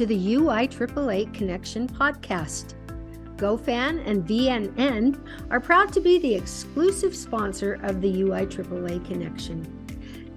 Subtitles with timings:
[0.00, 2.72] to the UI AAA Connection podcast.
[3.36, 9.60] GoFan and VNN are proud to be the exclusive sponsor of the UI AAA Connection.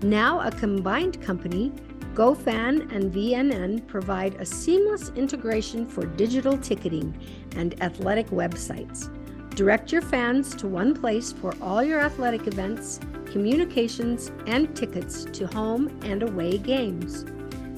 [0.02, 1.72] Now a combined company,
[2.14, 7.18] GoFan and VNN provide a seamless integration for digital ticketing
[7.56, 9.08] and athletic websites.
[9.56, 15.48] Direct your fans to one place for all your athletic events, communications, and tickets to
[15.48, 17.24] home and away games.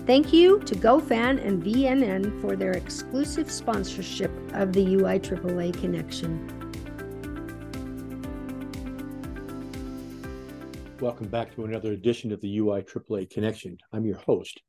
[0.06, 6.48] Thank you to GoFan and VNN for their exclusive sponsorship of the UI AAA Connection.
[11.00, 13.80] Welcome back to another edition of the UI AAA Connection.
[13.92, 14.62] I'm your host,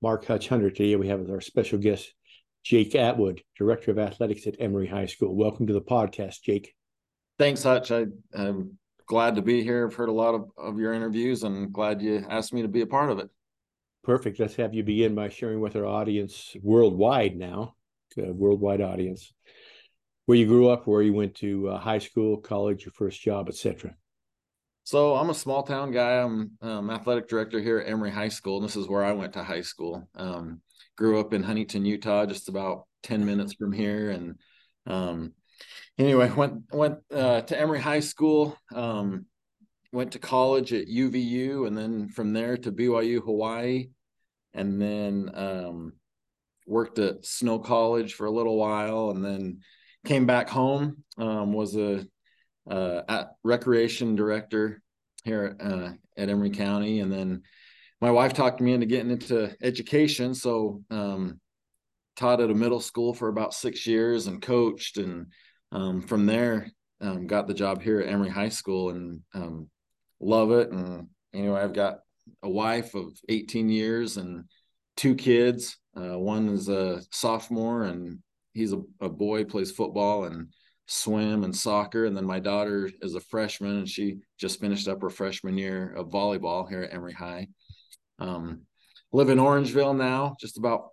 [0.00, 0.70] Mark Hutch Hunter.
[0.70, 2.14] Today we have our special guest,
[2.62, 5.34] Jake Atwood, Director of Athletics at Emery High School.
[5.34, 6.72] Welcome to the podcast, Jake.
[7.36, 7.90] Thanks, Hutch.
[7.90, 9.88] I, am glad to be here.
[9.88, 12.82] I've heard a lot of, of your interviews and glad you asked me to be
[12.82, 13.28] a part of it.
[14.04, 14.38] Perfect.
[14.38, 17.74] Let's have you begin by sharing with our audience worldwide now,
[18.16, 19.32] worldwide audience,
[20.26, 23.48] where you grew up, where you went to uh, high school, college, your first job,
[23.48, 23.94] etc.
[24.84, 26.20] So I'm a small town guy.
[26.20, 29.32] I'm um, athletic director here at Emery High School, and this is where I went
[29.32, 30.06] to high school.
[30.14, 30.60] Um,
[30.98, 34.38] grew up in Huntington, Utah, just about ten minutes from here, and
[34.86, 35.32] um,
[35.96, 38.54] anyway, went went uh, to Emery High School.
[38.74, 39.24] Um,
[39.94, 43.90] went to college at UVU and then from there to BYU Hawaii
[44.54, 45.92] and then um,
[46.66, 49.60] worked at Snow College for a little while and then
[50.06, 52.06] came back home um, was a
[52.70, 54.82] uh, recreation director
[55.24, 57.42] here uh, at Emery County and then
[58.00, 61.40] my wife talked me into getting into education so um,
[62.16, 65.26] taught at a middle school for about six years and coached and
[65.72, 66.68] um, from there
[67.00, 69.68] um, got the job here at Emery High School and um,
[70.20, 70.70] love it.
[70.70, 71.98] And anyway, I've got
[72.42, 74.44] a wife of 18 years and
[74.96, 75.78] two kids.
[75.96, 78.18] Uh, one is a sophomore and
[78.52, 80.48] he's a, a boy, plays football and
[80.86, 82.06] swim and soccer.
[82.06, 85.94] And then my daughter is a freshman and she just finished up her freshman year
[85.94, 87.48] of volleyball here at Emery High.
[88.18, 88.62] Um,
[89.12, 90.88] live in Orangeville now, just about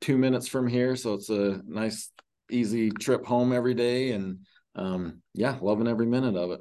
[0.00, 0.96] two minutes from here.
[0.96, 2.10] So it's a nice,
[2.50, 4.12] easy trip home every day.
[4.12, 4.40] And
[4.74, 6.60] um, yeah, loving every minute of it.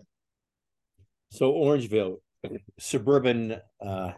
[1.32, 2.18] So Orangeville,
[2.80, 4.12] suburban, uh,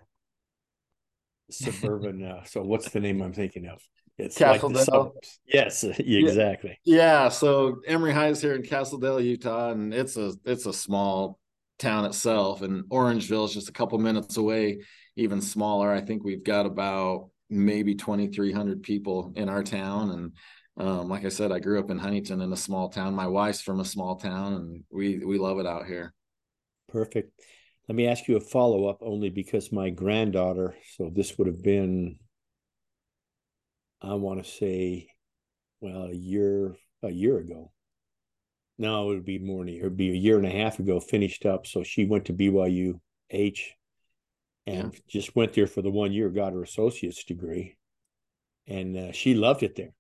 [1.51, 2.23] suburban.
[2.23, 3.81] Uh, so what's the name I'm thinking of?
[4.17, 5.13] It's Castledale.
[5.15, 6.79] Like yes, exactly.
[6.83, 7.29] Yeah.
[7.29, 11.39] So Emery High is here in Castledale, Utah, and it's a it's a small
[11.79, 12.61] town itself.
[12.61, 14.81] And Orangeville is just a couple minutes away,
[15.15, 15.91] even smaller.
[15.91, 20.31] I think we've got about maybe 2,300 people in our town, and
[20.77, 23.13] um, like I said, I grew up in Huntington in a small town.
[23.13, 26.13] My wife's from a small town, and we we love it out here.
[26.87, 27.31] Perfect.
[27.91, 31.61] Let me ask you a follow up only because my granddaughter, so this would have
[31.61, 32.19] been,
[34.01, 35.09] I want to say,
[35.81, 37.73] well, a year, a year ago.
[38.77, 39.81] No, it would be more than a year.
[39.81, 41.67] It would be a year and a half ago, finished up.
[41.67, 43.73] So she went to BYU H
[44.65, 44.99] and yeah.
[45.09, 47.75] just went there for the one year, got her associate's degree.
[48.67, 49.91] And uh, she loved it there.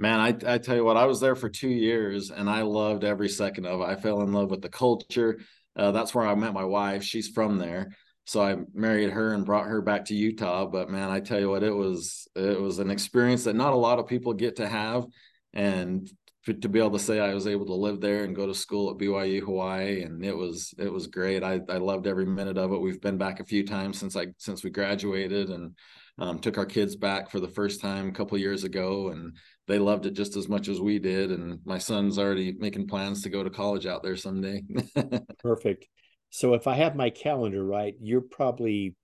[0.00, 3.04] Man, I, I tell you what, I was there for two years and I loved
[3.04, 3.84] every second of it.
[3.84, 5.38] I fell in love with the culture,
[5.76, 7.02] uh, that's where I met my wife.
[7.02, 7.90] She's from there.
[8.24, 10.66] So I married her and brought her back to Utah.
[10.66, 13.76] But man, I tell you what, it was it was an experience that not a
[13.76, 15.04] lot of people get to have.
[15.52, 16.08] And
[16.44, 18.90] to be able to say I was able to live there and go to school
[18.90, 21.44] at BYU Hawaii and it was it was great.
[21.44, 22.80] I I loved every minute of it.
[22.80, 25.76] We've been back a few times since I since we graduated and
[26.18, 29.36] um, took our kids back for the first time a couple years ago and
[29.66, 31.30] they loved it just as much as we did.
[31.30, 34.62] And my son's already making plans to go to college out there someday.
[35.38, 35.86] Perfect.
[36.30, 38.94] So if I have my calendar right, you're probably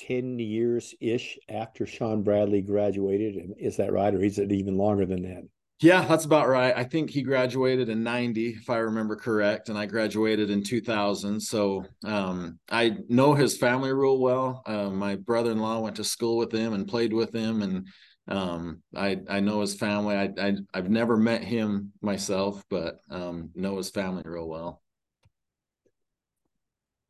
[0.00, 3.52] 10 years ish after Shawn Bradley graduated.
[3.58, 4.14] Is that right?
[4.14, 5.42] Or is it even longer than that?
[5.82, 6.72] Yeah, that's about right.
[6.76, 11.40] I think he graduated in 90, if I remember correct, and I graduated in 2000.
[11.40, 14.62] So um, I know his family real well.
[14.64, 17.62] Uh, my brother in law went to school with him and played with him.
[17.62, 17.88] And
[18.28, 20.14] um, I I know his family.
[20.14, 24.82] I, I I've never met him myself, but um, know his family real well.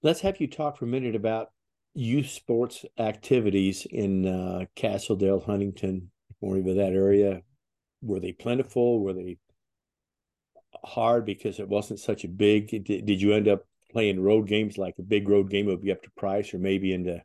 [0.03, 1.51] Let's have you talk for a minute about
[1.93, 6.11] youth sports activities in uh, Castledale, Huntington,
[6.41, 7.43] or even that area.
[8.03, 9.01] Were they plentiful?
[9.01, 9.39] Were they
[10.85, 12.69] hard because it wasn't such a big?
[12.69, 15.93] Did, did you end up playing road games like a big road game would be
[15.93, 17.23] up to Price or maybe into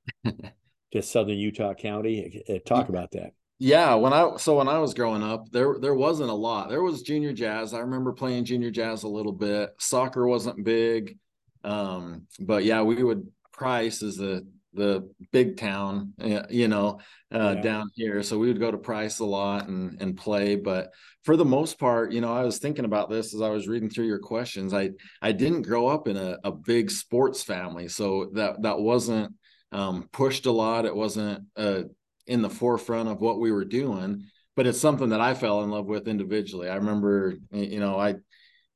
[0.91, 2.44] to Southern Utah County?
[2.50, 5.95] Uh, talk about that yeah when i so when i was growing up there there
[5.95, 9.73] wasn't a lot there was junior jazz i remember playing junior jazz a little bit
[9.80, 11.18] soccer wasn't big
[11.63, 14.47] um, but yeah we would price is the
[14.77, 16.13] the big town,
[16.50, 17.00] you know,
[17.33, 17.62] uh, yeah.
[17.62, 18.24] down here.
[18.24, 20.56] So we would go to Price a lot and and play.
[20.56, 20.91] But
[21.24, 23.89] for the most part, you know, I was thinking about this as I was reading
[23.89, 24.74] through your questions.
[24.74, 24.91] I
[25.21, 29.33] I didn't grow up in a, a big sports family, so that that wasn't
[29.74, 30.85] um, pushed a lot.
[30.85, 31.83] It wasn't uh,
[32.27, 34.23] in the forefront of what we were doing.
[34.56, 36.68] But it's something that I fell in love with individually.
[36.69, 38.15] I remember, you know, I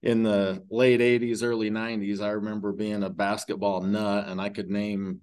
[0.04, 4.70] in the late 80s early 90s i remember being a basketball nut and i could
[4.70, 5.22] name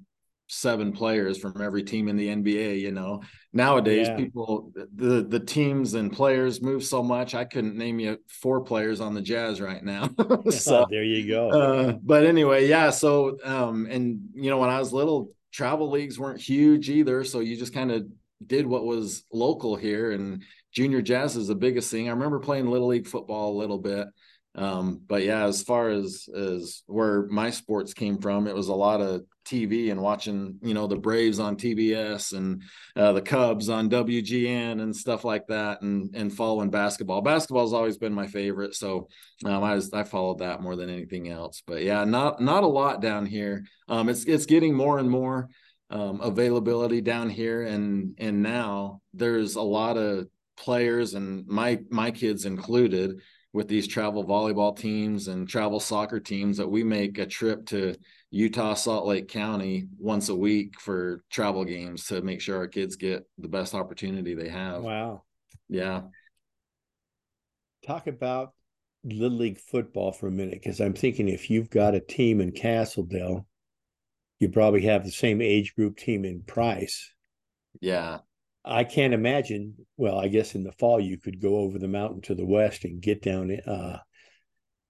[0.48, 3.22] seven players from every team in the nba you know?
[3.52, 4.16] Nowadays yeah.
[4.16, 9.00] people the the teams and players move so much i couldn't name you four players
[9.00, 10.10] on the jazz right now.
[10.50, 11.50] So there you go.
[11.50, 16.18] uh, but anyway yeah so um and you know when i was little travel leagues
[16.18, 18.06] weren't huge either so you just kind of
[18.46, 20.42] did what was local here and
[20.72, 22.08] junior jazz is the biggest thing.
[22.08, 24.06] I remember playing little league football a little bit
[24.58, 28.74] um, but yeah, as far as as where my sports came from, it was a
[28.74, 32.64] lot of TV and watching, you know, the Braves on TBS and
[32.96, 37.22] uh, the Cubs on WGN and stuff like that, and and following basketball.
[37.22, 39.06] Basketball has always been my favorite, so
[39.44, 41.62] um, I was I followed that more than anything else.
[41.64, 43.64] But yeah, not not a lot down here.
[43.86, 45.50] Um, it's it's getting more and more
[45.90, 50.26] um, availability down here, and and now there's a lot of
[50.56, 53.20] players, and my my kids included
[53.58, 57.92] with these travel volleyball teams and travel soccer teams that we make a trip to
[58.30, 62.94] Utah, Salt Lake County once a week for travel games to make sure our kids
[62.94, 64.84] get the best opportunity they have.
[64.84, 65.24] Wow.
[65.68, 66.02] Yeah.
[67.84, 68.52] Talk about
[69.02, 72.52] Little League football for a minute because I'm thinking if you've got a team in
[72.52, 73.44] Castledale,
[74.38, 77.12] you probably have the same age group team in Price.
[77.80, 78.18] Yeah.
[78.64, 79.74] I can't imagine.
[79.96, 82.84] Well, I guess in the fall you could go over the mountain to the west
[82.84, 83.98] and get down uh,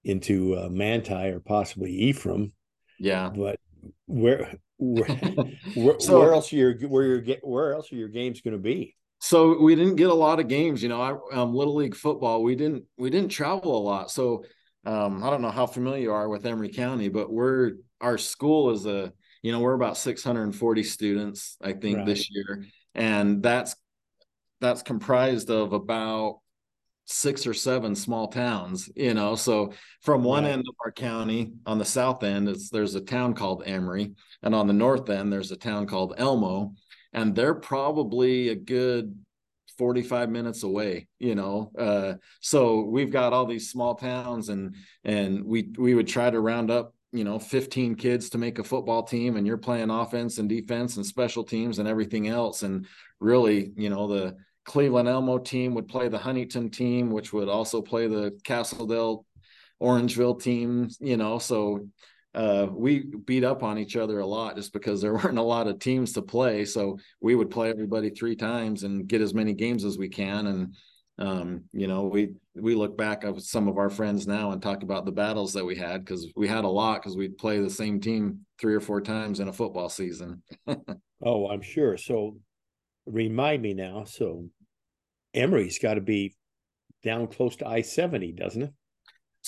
[0.03, 2.51] into uh, Manti or possibly Ephraim.
[2.99, 3.59] Yeah, but
[4.05, 5.07] where where
[5.75, 8.61] where, so, where else are your where your where else are your games going to
[8.61, 8.95] be?
[9.21, 10.81] So we didn't get a lot of games.
[10.81, 12.41] You know, I, um, little league football.
[12.41, 14.11] We didn't we didn't travel a lot.
[14.11, 14.43] So
[14.85, 18.71] um, I don't know how familiar you are with Emery County, but we're our school
[18.71, 19.11] is a
[19.41, 22.05] you know we're about 640 students I think right.
[22.05, 22.65] this year
[22.99, 23.75] and that's
[24.61, 26.39] that's comprised of about
[27.05, 30.51] six or seven small towns you know so from one right.
[30.51, 34.11] end of our county on the south end it's there's a town called emery
[34.43, 36.71] and on the north end there's a town called elmo
[37.13, 39.17] and they're probably a good
[39.79, 45.43] 45 minutes away you know uh, so we've got all these small towns and and
[45.43, 49.03] we we would try to round up you know 15 kids to make a football
[49.03, 52.63] team and you're playing offense and defense and special teams and everything else.
[52.63, 52.85] And
[53.19, 54.35] really you know the
[54.65, 59.23] cleveland elmo team would play the huntington team which would also play the castledale
[59.81, 61.87] orangeville team you know so
[62.35, 65.67] uh, we beat up on each other a lot just because there weren't a lot
[65.67, 66.63] of teams to play.
[66.63, 70.47] So we would play everybody three times and get as many games as we can.
[70.47, 70.75] And
[71.19, 74.83] um, you know, we we look back at some of our friends now and talk
[74.83, 77.69] about the battles that we had because we had a lot because we'd play the
[77.69, 80.41] same team three or four times in a football season.
[81.25, 81.97] oh, I'm sure.
[81.97, 82.37] So
[83.05, 84.05] remind me now.
[84.05, 84.47] So
[85.33, 86.35] Emery's got to be
[87.03, 88.73] down close to I seventy, doesn't it?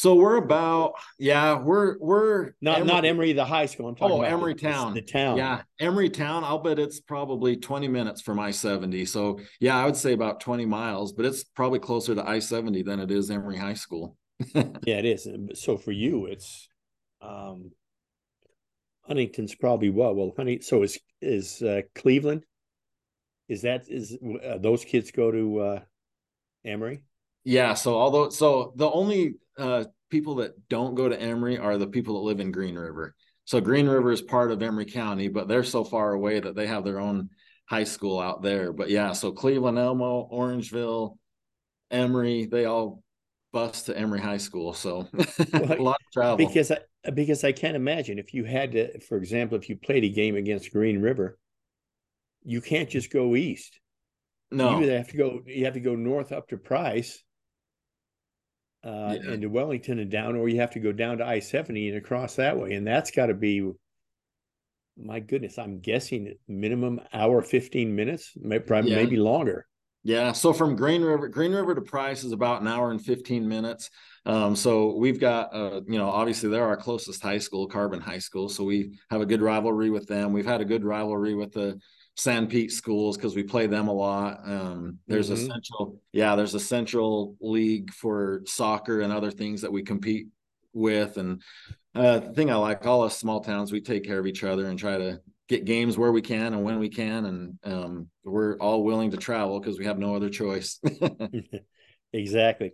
[0.01, 3.87] So we're about yeah we're we're not Emery, not Emery the high school.
[3.87, 5.37] I'm talking oh, about Emery the, Town, the town.
[5.37, 6.44] Yeah, Emery Town.
[6.44, 9.06] I'll bet it's probably 20 minutes from I 70.
[9.06, 12.81] So yeah, I would say about 20 miles, but it's probably closer to I 70
[12.81, 14.18] than it is Emery High School.
[14.56, 15.28] yeah, it is.
[15.54, 16.68] So for you, it's
[17.21, 17.69] um,
[19.02, 20.16] Huntington's probably what?
[20.16, 20.61] Well, honey.
[20.61, 22.44] So is is uh, Cleveland?
[23.47, 25.80] Is that is uh, those kids go to uh,
[26.66, 27.04] Emery?
[27.44, 27.75] Yeah.
[27.75, 32.15] So although so the only uh, people that don't go to Emery are the people
[32.15, 33.15] that live in Green River.
[33.45, 36.68] So Green River is part of Emery County, but they're so far away that they
[36.68, 37.30] have their own
[37.65, 38.71] high school out there.
[38.71, 41.18] But yeah, so Cleveland, Elmo, Orangeville,
[41.89, 43.01] Emery, they all
[43.51, 44.73] bus to Emery High School.
[44.73, 45.07] So
[45.53, 46.37] well, a lot of travel.
[46.37, 46.77] Because I,
[47.11, 50.35] because I can't imagine if you had to, for example, if you played a game
[50.35, 51.39] against Green River,
[52.44, 53.80] you can't just go east.
[54.51, 55.41] No, you have to go.
[55.45, 57.23] You have to go north up to Price,
[58.83, 59.33] uh, yeah.
[59.33, 62.35] into Wellington and down, or you have to go down to I seventy and across
[62.35, 63.71] that way, and that's got to be.
[64.97, 68.95] My goodness, I'm guessing minimum hour fifteen minutes, maybe, yeah.
[68.95, 69.66] maybe longer.
[70.04, 73.47] Yeah, so from Green River, Green River to Price is about an hour and 15
[73.47, 73.92] minutes.
[74.26, 78.18] Um, so we've got, uh, you know, obviously they're our closest high school, Carbon High
[78.18, 78.50] School.
[78.50, 80.33] So we have a good rivalry with them.
[80.33, 81.80] We've had a good rivalry with the
[82.18, 84.41] Sanpete schools because we play them a lot.
[84.44, 85.45] Um, there's mm-hmm.
[85.45, 90.27] a central, yeah, there's a central league for soccer and other things that we compete
[90.73, 91.18] with.
[91.18, 91.41] And
[91.95, 94.68] uh, the thing I like, all us small towns, we take care of each other
[94.68, 98.57] and try to get games where we can and when we can, and um, we're
[98.57, 100.80] all willing to travel because we have no other choice.
[102.13, 102.71] exactly.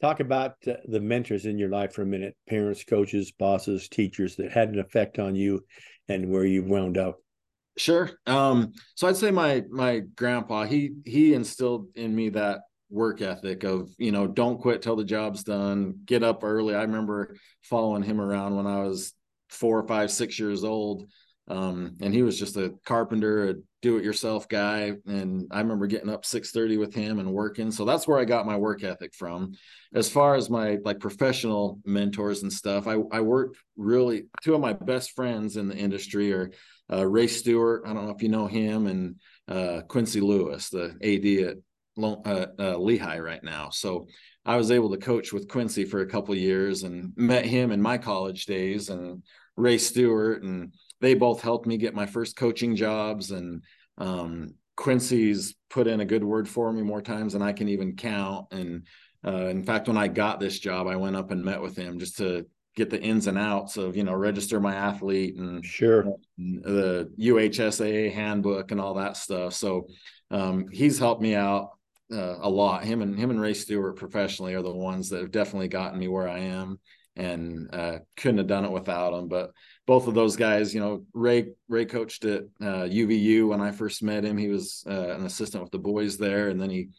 [0.00, 4.36] Talk about uh, the mentors in your life for a minute parents, coaches, bosses, teachers
[4.36, 5.64] that had an effect on you
[6.08, 7.16] and where you wound up.
[7.78, 8.10] Sure.
[8.26, 13.64] Um, so I'd say my my grandpa, he he instilled in me that work ethic
[13.64, 16.74] of, you know, don't quit till the job's done, get up early.
[16.74, 19.12] I remember following him around when I was
[19.50, 21.06] four, five, six years old.
[21.48, 24.94] Um, and he was just a carpenter, a do-it-yourself guy.
[25.06, 27.70] And I remember getting up 6:30 with him and working.
[27.70, 29.52] So that's where I got my work ethic from.
[29.94, 34.60] As far as my like professional mentors and stuff, I, I worked really two of
[34.60, 36.50] my best friends in the industry are
[36.92, 37.82] uh, Ray Stewart.
[37.84, 39.16] I don't know if you know him, and
[39.48, 41.56] uh, Quincy Lewis, the AD at
[42.02, 43.70] uh, uh, Lehi right now.
[43.70, 44.06] So
[44.44, 47.80] I was able to coach with Quincy for a couple years and met him in
[47.80, 49.22] my college days, and
[49.56, 53.62] Ray Stewart and they both helped me get my first coaching jobs and
[53.98, 57.96] um, Quincy's put in a good word for me more times than I can even
[57.96, 58.46] count.
[58.50, 58.86] And
[59.26, 61.98] uh, in fact, when I got this job, I went up and met with him
[61.98, 66.02] just to get the ins and outs of you know register my athlete and sure
[66.38, 69.54] and the UHSAA handbook and all that stuff.
[69.54, 69.88] So
[70.30, 71.70] um, he's helped me out
[72.12, 72.84] uh, a lot.
[72.84, 76.08] Him and him and Ray Stewart professionally are the ones that have definitely gotten me
[76.08, 76.78] where I am,
[77.16, 79.28] and uh, couldn't have done it without them.
[79.28, 79.52] But
[79.86, 84.02] both of those guys, you know, Ray Ray coached at uh, UVU when I first
[84.02, 84.36] met him.
[84.36, 86.90] He was uh, an assistant with the boys there, and then he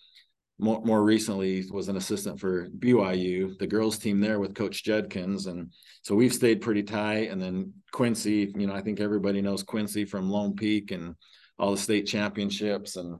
[0.59, 5.45] more, more recently was an assistant for BYU, the girls team there with Coach Judkins,
[5.45, 5.71] and
[6.01, 7.29] so we've stayed pretty tight.
[7.29, 11.15] And then Quincy, you know, I think everybody knows Quincy from Lone Peak and
[11.59, 13.19] all the state championships, and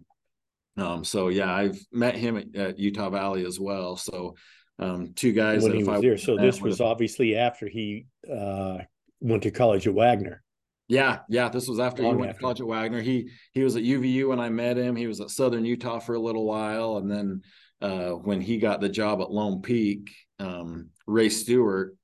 [0.77, 3.97] um, so yeah, I've met him at, at Utah Valley as well.
[3.97, 4.35] So
[4.79, 6.17] um, two guys when he was there.
[6.17, 8.79] So this was obviously after he uh,
[9.19, 10.43] went to college at Wagner.
[10.87, 11.49] Yeah, yeah.
[11.49, 12.39] This was after Long he went after.
[12.39, 13.01] to college at Wagner.
[13.01, 14.95] He he was at UVU when I met him.
[14.95, 17.41] He was at Southern Utah for a little while, and then
[17.81, 21.95] uh, when he got the job at Lone Peak, um, Ray Stewart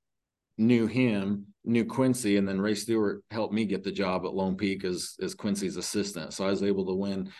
[0.58, 4.56] knew him, knew Quincy, and then Ray Stewart helped me get the job at Lone
[4.56, 6.34] Peak as as Quincy's assistant.
[6.34, 7.30] So I was able to win,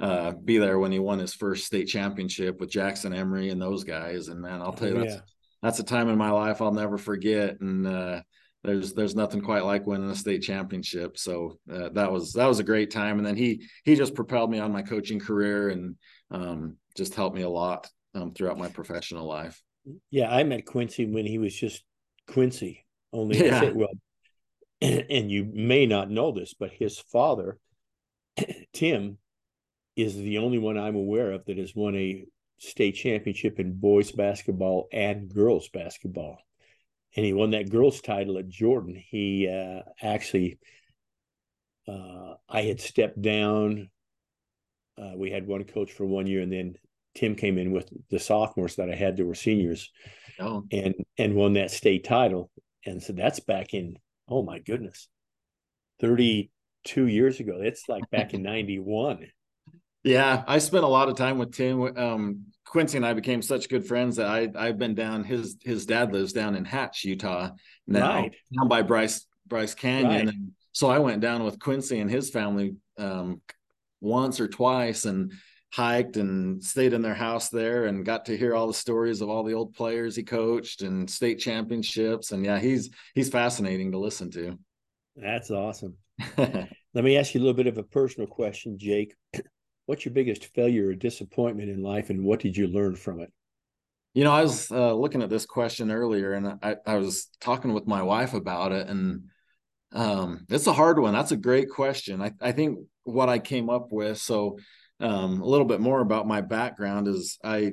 [0.00, 3.84] uh, be there when he won his first state championship with Jackson Emery and those
[3.84, 4.28] guys.
[4.28, 5.20] And man, I'll tell you, oh, that's yeah.
[5.62, 7.60] that's a time in my life I'll never forget.
[7.60, 8.22] And uh,
[8.64, 11.18] there's there's nothing quite like winning a state championship.
[11.18, 13.18] So uh, that was that was a great time.
[13.18, 15.96] And then he he just propelled me on my coaching career and
[16.30, 19.62] um, just helped me a lot um, throughout my professional life.
[20.10, 21.84] Yeah, I met Quincy when he was just
[22.26, 22.86] Quincy.
[23.12, 23.70] Only yeah.
[23.70, 23.92] well,
[24.80, 27.58] and, and you may not know this, but his father,
[28.72, 29.18] Tim,
[29.94, 32.24] is the only one I'm aware of that has won a
[32.58, 36.38] state championship in boys basketball and girls basketball
[37.16, 38.94] and he won that girls title at Jordan.
[38.94, 40.58] He uh, actually,
[41.88, 43.90] uh, I had stepped down.
[44.98, 46.74] Uh, we had one coach for one year, and then
[47.14, 49.90] Tim came in with the sophomores that I had that were seniors,
[50.40, 50.64] oh.
[50.72, 52.50] and and won that state title.
[52.84, 53.96] And so that's back in
[54.28, 55.08] oh my goodness,
[56.00, 56.50] thirty
[56.84, 57.60] two years ago.
[57.60, 59.26] It's like back in ninety one.
[60.04, 61.96] Yeah, I spent a lot of time with Tim.
[61.96, 65.24] Um, Quincy and I became such good friends that I I've been down.
[65.24, 67.50] His his dad lives down in Hatch, Utah,
[67.86, 68.34] now right.
[68.56, 70.34] down by Bryce Bryce Canyon, right.
[70.34, 73.40] and so I went down with Quincy and his family um,
[74.00, 75.32] once or twice and
[75.72, 79.28] hiked and stayed in their house there and got to hear all the stories of
[79.28, 82.32] all the old players he coached and state championships.
[82.32, 84.58] And yeah, he's he's fascinating to listen to.
[85.16, 85.96] That's awesome.
[86.36, 89.14] Let me ask you a little bit of a personal question, Jake
[89.86, 93.32] what's your biggest failure or disappointment in life and what did you learn from it?
[94.14, 97.74] You know i was uh, looking at this question earlier and I, I was talking
[97.74, 99.24] with my wife about it and
[99.92, 101.14] um, it's a hard one.
[101.14, 102.20] That's a great question.
[102.20, 104.58] I, I think what i came up with so
[105.00, 107.72] um, a little bit more about my background is i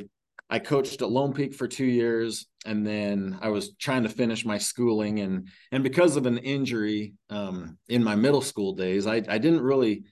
[0.50, 4.46] i coached at lone peak for two years and then i was trying to finish
[4.46, 9.15] my schooling and and because of an injury um, in my middle school days i,
[9.15, 10.03] I didn't really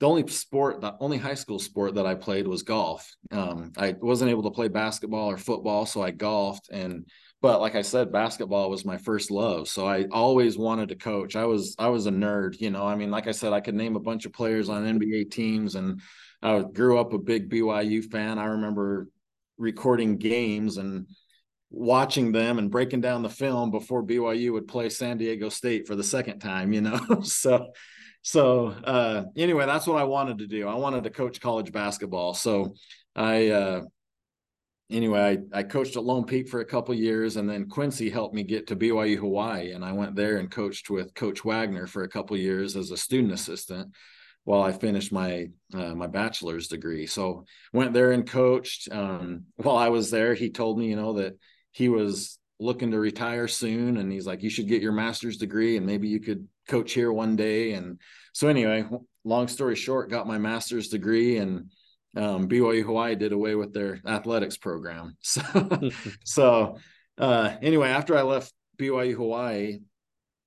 [0.00, 3.14] the only sport, the only high school sport that I played was golf.
[3.30, 6.70] Um, I wasn't able to play basketball or football, so I golfed.
[6.72, 7.06] And
[7.42, 11.36] but like I said, basketball was my first love, so I always wanted to coach.
[11.36, 12.86] I was I was a nerd, you know.
[12.86, 15.74] I mean, like I said, I could name a bunch of players on NBA teams,
[15.74, 16.00] and
[16.42, 18.38] I grew up a big BYU fan.
[18.38, 19.06] I remember
[19.58, 21.06] recording games and
[21.68, 25.94] watching them and breaking down the film before BYU would play San Diego State for
[25.94, 26.98] the second time, you know.
[27.22, 27.68] so
[28.22, 30.68] so uh, anyway, that's what I wanted to do.
[30.68, 32.34] I wanted to coach college basketball.
[32.34, 32.74] So
[33.14, 33.82] I uh,
[34.90, 38.34] anyway, I, I coached at Lone Peak for a couple years, and then Quincy helped
[38.34, 42.02] me get to BYU Hawaii, and I went there and coached with Coach Wagner for
[42.02, 43.94] a couple years as a student assistant
[44.44, 47.06] while I finished my uh, my bachelor's degree.
[47.06, 48.88] So went there and coached.
[48.90, 51.38] Um, while I was there, he told me, you know, that
[51.72, 55.76] he was looking to retire soon, and he's like, you should get your master's degree,
[55.76, 57.72] and maybe you could coach here one day.
[57.72, 57.98] And
[58.32, 58.84] so anyway,
[59.24, 61.70] long story short, got my master's degree and
[62.16, 65.16] um, BYU Hawaii did away with their athletics program.
[65.22, 65.90] So,
[66.24, 66.78] so
[67.18, 69.80] uh, anyway, after I left BYU Hawaii,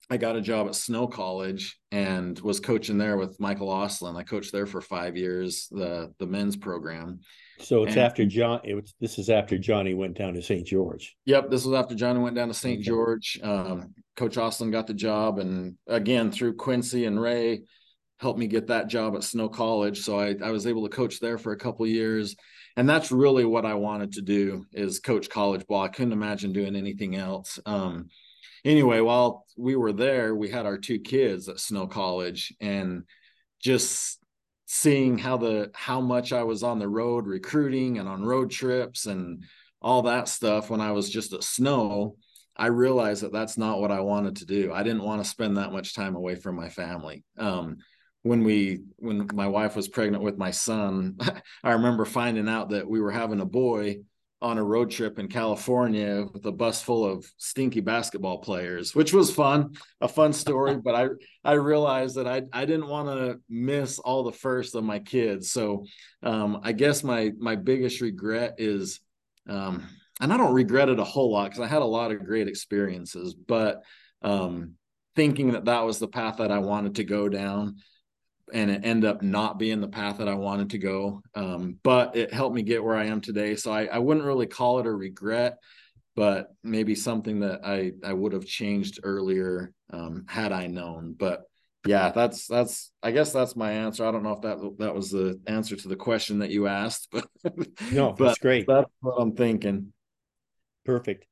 [0.09, 4.17] I got a job at Snow College and was coaching there with Michael Osland.
[4.17, 7.21] I coached there for five years, the the men's program.
[7.59, 8.61] So it's and, after John.
[8.63, 10.65] It was, this is after Johnny went down to St.
[10.65, 11.15] George.
[11.25, 12.81] Yep, this was after Johnny went down to St.
[12.81, 13.39] George.
[13.41, 17.63] Um, Coach Osland got the job, and again through Quincy and Ray,
[18.23, 19.99] helped me get that job at Snow College.
[19.99, 22.35] So I, I was able to coach there for a couple years.
[22.75, 25.83] And that's really what I wanted to do is coach college ball.
[25.83, 27.59] I couldn't imagine doing anything else.
[27.65, 28.07] Um,
[28.65, 33.03] anyway, while we were there, we had our two kids at Snow College and
[33.61, 34.19] just
[34.65, 39.05] seeing how the how much I was on the road recruiting and on road trips
[39.05, 39.43] and
[39.81, 42.15] all that stuff when I was just at Snow,
[42.55, 44.71] I realized that that's not what I wanted to do.
[44.71, 47.23] I didn't want to spend that much time away from my family.
[47.37, 47.77] Um,
[48.23, 51.17] when we when my wife was pregnant with my son
[51.63, 53.97] i remember finding out that we were having a boy
[54.43, 59.13] on a road trip in california with a bus full of stinky basketball players which
[59.13, 61.07] was fun a fun story but i
[61.43, 65.51] i realized that i i didn't want to miss all the first of my kids.
[65.51, 65.85] So
[66.21, 68.99] um, i guess my my biggest regret is
[69.47, 69.87] um,
[70.19, 72.47] and i don't regret it a whole lot because i had a lot of great
[72.47, 73.83] experiences but
[74.21, 74.73] um,
[75.15, 77.77] thinking that that was the path that i wanted to go down
[78.53, 81.21] and it ended up not being the path that I wanted to go.
[81.33, 83.55] Um, but it helped me get where I am today.
[83.55, 85.57] So I, I wouldn't really call it a regret,
[86.15, 91.15] but maybe something that I, I would have changed earlier um, had I known.
[91.17, 91.41] But
[91.85, 94.05] yeah, that's that's I guess that's my answer.
[94.05, 97.09] I don't know if that that was the answer to the question that you asked,
[97.11, 97.27] but
[97.91, 98.67] no, that's great.
[98.67, 99.91] That's what I'm thinking.
[100.85, 101.25] Perfect.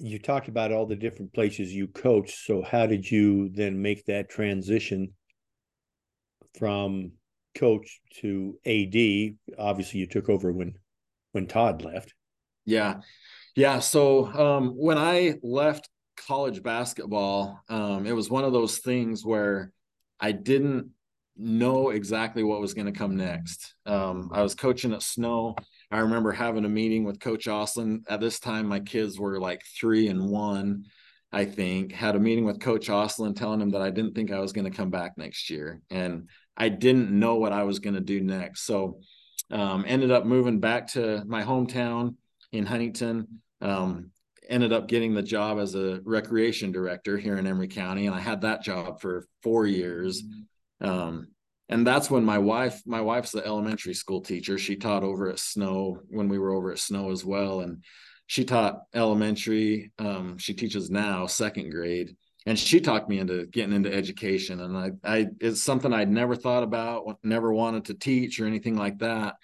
[0.00, 2.46] You talked about all the different places you coach.
[2.46, 5.12] So how did you then make that transition
[6.58, 7.12] from
[7.54, 9.58] coach to AD.
[9.58, 10.74] Obviously, you took over when
[11.32, 12.14] when Todd left.
[12.64, 13.00] Yeah,
[13.56, 13.80] yeah.
[13.80, 15.88] So um, when I left
[16.26, 19.72] college basketball, um, it was one of those things where
[20.18, 20.90] I didn't
[21.36, 23.74] know exactly what was going to come next.
[23.86, 25.56] Um, I was coaching at Snow.
[25.90, 28.02] I remember having a meeting with Coach Osland.
[28.08, 30.84] At this time, my kids were like three and one.
[31.32, 34.40] I think, had a meeting with Coach Osland telling him that I didn't think I
[34.40, 35.80] was going to come back next year.
[35.88, 36.28] And
[36.60, 38.66] I didn't know what I was going to do next.
[38.66, 39.00] So
[39.50, 42.16] um, ended up moving back to my hometown
[42.52, 43.40] in Huntington.
[43.62, 44.10] Um,
[44.48, 48.06] ended up getting the job as a recreation director here in Emery County.
[48.06, 50.22] And I had that job for four years.
[50.82, 51.28] Um,
[51.70, 54.58] and that's when my wife, my wife's the elementary school teacher.
[54.58, 57.60] She taught over at Snow when we were over at Snow as well.
[57.60, 57.82] And
[58.26, 59.92] she taught elementary.
[59.98, 64.60] Um, she teaches now second grade, and she talked me into getting into education.
[64.60, 68.76] And I, I, it's something I'd never thought about, never wanted to teach or anything
[68.76, 69.34] like that.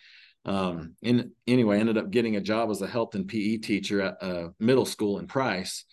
[0.47, 4.23] Um, in anyway, ended up getting a job as a health and PE teacher at
[4.23, 5.85] a middle school in Price,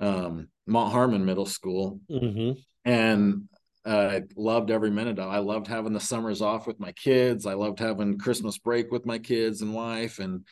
[0.00, 2.58] um, Mont Harmon Middle School, mm-hmm.
[2.84, 3.48] and
[3.86, 5.28] I loved every minute of.
[5.28, 5.34] it.
[5.34, 7.46] I loved having the summers off with my kids.
[7.46, 10.44] I loved having Christmas break with my kids and wife, and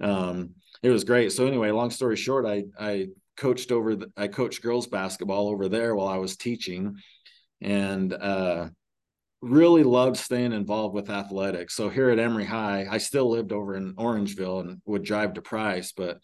[0.00, 0.50] um,
[0.82, 1.32] it was great.
[1.32, 5.68] So anyway, long story short, I I coached over the, I coached girls basketball over
[5.68, 6.96] there while I was teaching,
[7.62, 8.68] and uh,
[9.40, 11.74] really loved staying involved with athletics.
[11.74, 15.42] So here at Emery High, I still lived over in Orangeville and would drive to
[15.42, 16.18] Price, but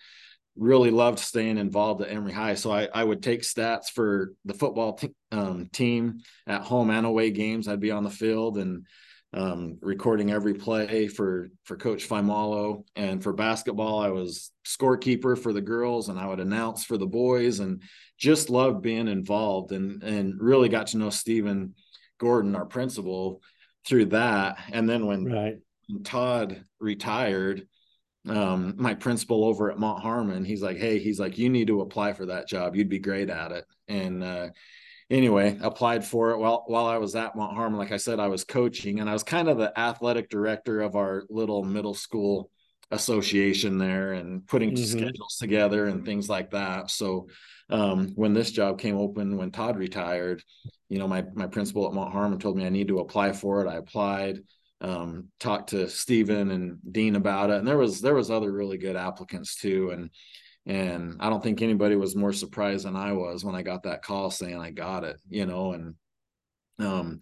[0.57, 2.55] really loved staying involved at Emery High.
[2.55, 7.07] So I, I would take stats for the football t- um, team at home and
[7.07, 7.69] away games.
[7.69, 8.87] I'd be on the field and
[9.35, 12.85] um, recording every play for for Coach Faimalo.
[12.95, 17.07] And for basketball, I was scorekeeper for the girls, and I would announce for the
[17.07, 17.83] boys, and
[18.17, 21.75] just loved being involved, and and really got to know Stephen
[22.19, 23.43] Gordon, our principal,
[23.87, 24.59] through that.
[24.73, 25.57] And then when, right.
[26.05, 27.67] Todd retired,
[28.29, 31.81] um, my principal over at Mont Harmon, he's like, "Hey, he's like, you need to
[31.81, 32.77] apply for that job.
[32.77, 34.49] You'd be great at it." And uh,
[35.11, 37.79] anyway, applied for it while while I was at Mont Harmon.
[37.79, 40.97] Like I said, I was coaching and I was kind of the athletic director of
[40.97, 42.51] our little middle school
[42.91, 44.99] association there and putting mm-hmm.
[44.99, 46.91] schedules together and things like that.
[46.91, 47.29] So
[47.71, 50.43] um, when this job came open, when Todd retired,
[50.89, 53.65] you know, my my principal at Mont Harmon told me I need to apply for
[53.65, 53.69] it.
[53.69, 54.41] I applied.
[54.81, 58.79] um, talked to Stephen and Dean about it, and there was there was other really
[58.79, 60.11] good applicants too, and
[60.67, 64.03] and I don't think anybody was more surprised than I was when I got that
[64.03, 65.95] call saying I got it, you know, and
[66.79, 67.21] um,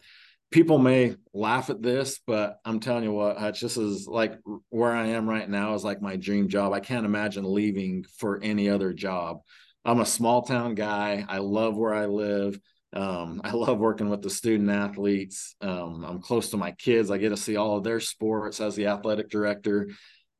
[0.52, 4.92] people may laugh at this, but I'm telling you what, Hutch, this is like where
[4.92, 6.72] I am right now is like my dream job.
[6.72, 9.38] I can't imagine leaving for any other job.
[9.85, 11.24] I'm a small town guy.
[11.28, 12.61] I love where I live.
[12.92, 15.57] Um, I love working with the student athletes.
[15.61, 17.11] Um, I'm close to my kids.
[17.11, 19.88] I get to see all of their sports as the athletic director.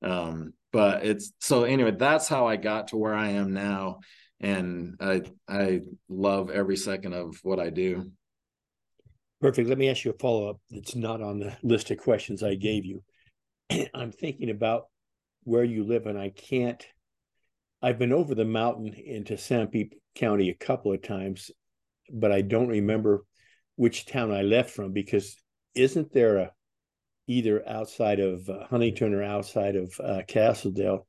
[0.03, 4.01] Um, but it's so anyway, that's how I got to where I am now.
[4.41, 8.11] And I I love every second of what I do.
[9.41, 9.69] Perfect.
[9.69, 12.55] Let me ask you a follow up that's not on the list of questions I
[12.55, 13.03] gave you.
[13.95, 14.85] I'm thinking about
[15.45, 16.85] where you live, and I can't.
[17.83, 21.51] I've been over the mountain into Sanpete County a couple of times,
[22.13, 23.25] but I don't remember
[23.77, 25.37] which town I left from because
[25.75, 26.53] isn't there a
[27.27, 31.07] either outside of uh, Huntington or outside of uh, Castledale?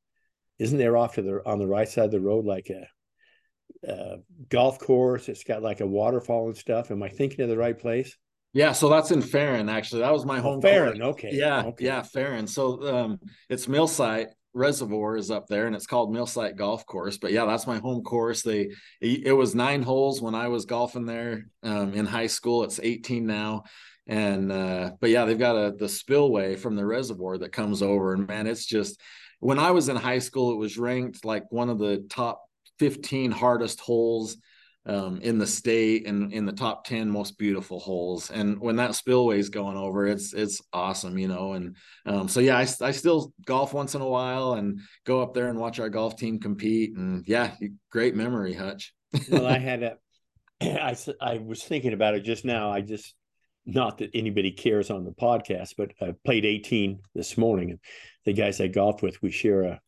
[0.59, 4.17] Isn't there off to the on the right side of the road like a, a
[4.49, 5.29] golf course?
[5.29, 6.91] It's got like a waterfall and stuff.
[6.91, 8.15] Am I thinking of the right place?
[8.53, 9.67] Yeah, so that's in Ferron.
[9.67, 10.57] Actually, that was my oh, home.
[10.59, 11.31] Oh, Ferron, okay.
[11.31, 11.85] Yeah, okay.
[11.85, 12.45] yeah, Ferron.
[12.45, 17.17] So um, it's Millsite Reservoir is up there, and it's called Millsite Golf Course.
[17.17, 18.43] But yeah, that's my home course.
[18.43, 18.69] They
[19.01, 22.63] it was nine holes when I was golfing there um, in high school.
[22.63, 23.63] It's eighteen now,
[24.07, 28.13] and uh, but yeah, they've got a the spillway from the reservoir that comes over,
[28.13, 28.99] and man, it's just
[29.39, 32.43] when I was in high school, it was ranked like one of the top
[32.79, 34.37] fifteen hardest holes
[34.85, 38.29] um, in the state and in the top 10 most beautiful holes.
[38.31, 41.53] And when that spillway is going over, it's, it's awesome, you know?
[41.53, 45.33] And um, so, yeah, I, I still golf once in a while and go up
[45.33, 46.95] there and watch our golf team compete.
[46.97, 47.55] And yeah,
[47.91, 48.93] great memory, Hutch.
[49.31, 49.97] well, I had a,
[50.61, 52.71] I, I was thinking about it just now.
[52.71, 53.15] I just,
[53.65, 57.71] not that anybody cares on the podcast, but I played 18 this morning.
[57.71, 57.79] And
[58.25, 59.81] the guys I golfed with, we share a,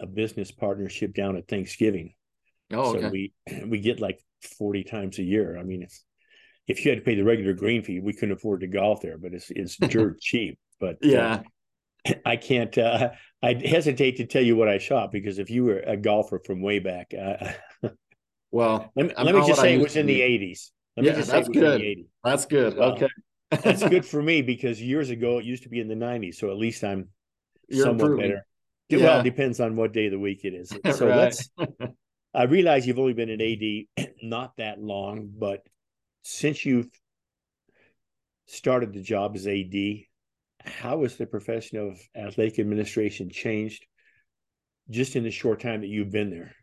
[0.00, 2.14] a business partnership down at Thanksgiving.
[2.72, 3.00] Oh, okay.
[3.00, 3.32] So we
[3.66, 4.20] we get like
[4.58, 5.58] 40 times a year.
[5.58, 6.04] I mean, it's
[6.66, 9.18] if you had to pay the regular green fee, we couldn't afford to golf there,
[9.18, 10.58] but it's it's dirt cheap.
[10.80, 11.42] But yeah,
[12.06, 12.76] uh, I can't.
[12.76, 13.10] Uh,
[13.42, 16.62] I hesitate to tell you what I shot because if you were a golfer from
[16.62, 17.52] way back, uh,
[18.50, 20.70] well, let me, let me just say it was in the 80s.
[20.96, 21.82] Let yeah, that's good.
[22.24, 22.76] That's good.
[22.76, 23.08] Well, okay,
[23.50, 26.50] that's good for me because years ago it used to be in the 90s, so
[26.50, 27.08] at least I'm
[27.68, 28.30] You're somewhat improving.
[28.30, 28.46] better.
[28.88, 28.98] Yeah.
[28.98, 30.72] Well, it depends on what day of the week it is.
[30.96, 31.50] So let's
[32.34, 35.62] I realize you've only been an AD not that long, but
[36.22, 36.88] since you've
[38.46, 39.74] started the job as AD,
[40.64, 43.86] how has the profession of athletic administration changed
[44.90, 46.54] just in the short time that you've been there?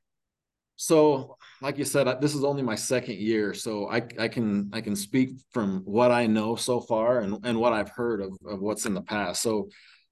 [0.75, 4.81] So, like you said, this is only my second year, so I, I can I
[4.81, 8.59] can speak from what I know so far and, and what I've heard of, of
[8.59, 9.41] what's in the past.
[9.41, 9.69] So,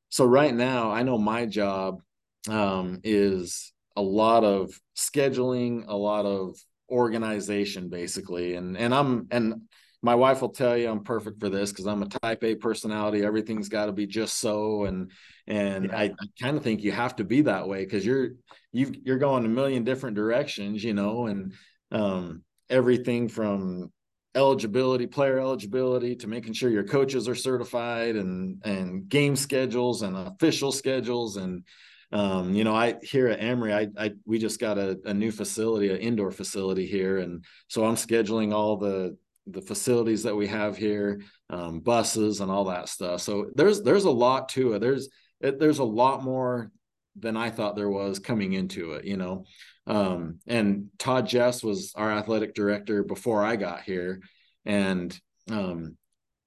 [0.09, 2.01] so right now, I know my job
[2.49, 6.55] um, is a lot of scheduling, a lot of
[6.89, 8.55] organization basically.
[8.55, 9.61] And and I'm and
[10.01, 13.23] my wife will tell you I'm perfect for this because I'm a type A personality.
[13.23, 14.85] Everything's got to be just so.
[14.85, 15.11] And
[15.47, 15.97] and yeah.
[15.97, 18.31] I, I kind of think you have to be that way because you're
[18.71, 21.53] you you're going a million different directions, you know, and
[21.91, 23.91] um everything from
[24.33, 30.15] eligibility, player eligibility to making sure your coaches are certified and and game schedules and
[30.15, 31.63] official schedules and
[32.13, 35.31] um, you know, I here at Emery, I, I we just got a, a new
[35.31, 39.15] facility, an indoor facility here, and so I'm scheduling all the
[39.47, 43.21] the facilities that we have here, um, buses and all that stuff.
[43.21, 44.79] So there's there's a lot to it.
[44.79, 46.71] There's it, there's a lot more
[47.15, 49.05] than I thought there was coming into it.
[49.05, 49.45] You know,
[49.87, 54.21] um, and Todd Jess was our athletic director before I got here,
[54.65, 55.17] and
[55.49, 55.97] um,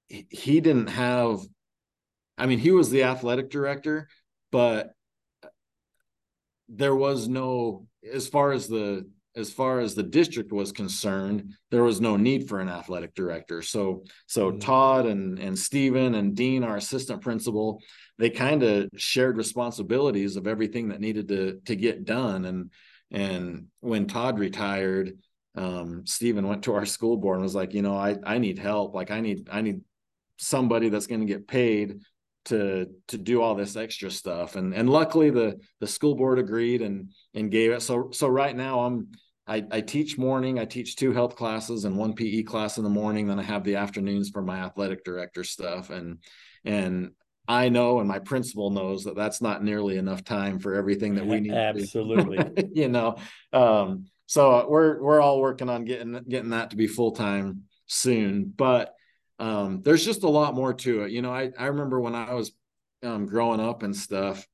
[0.07, 1.39] he, he didn't have.
[2.37, 4.09] I mean, he was the athletic director,
[4.51, 4.91] but
[6.67, 11.83] there was no as far as the as far as the district was concerned, there
[11.83, 13.61] was no need for an athletic director.
[13.61, 14.59] So so mm-hmm.
[14.59, 17.81] Todd and and Stephen and Dean, our assistant principal,
[18.17, 22.45] they kind of shared responsibilities of everything that needed to to get done.
[22.45, 22.71] And
[23.11, 25.17] and when Todd retired,
[25.55, 28.59] um, Stephen went to our school board and was like, you know, I I need
[28.59, 28.95] help.
[28.95, 29.81] Like I need I need
[30.37, 31.99] somebody that's going to get paid
[32.45, 36.81] to to do all this extra stuff and and luckily the the school board agreed
[36.81, 39.07] and and gave it so so right now i'm
[39.47, 42.89] I, I teach morning i teach two health classes and one pe class in the
[42.89, 45.89] morning then i have the afternoons for my athletic director stuff.
[45.89, 46.19] And
[46.63, 47.11] and
[47.47, 51.25] i know and my principal knows that that's not nearly enough time for everything that
[51.25, 52.69] we need absolutely.
[52.73, 53.17] You know
[53.53, 58.51] um so we're we're all working on getting getting that to be full time soon.
[58.55, 58.93] But
[59.39, 61.11] um, there's just a lot more to it.
[61.11, 62.51] You know, I, I remember when I was
[63.03, 64.45] um, growing up and stuff,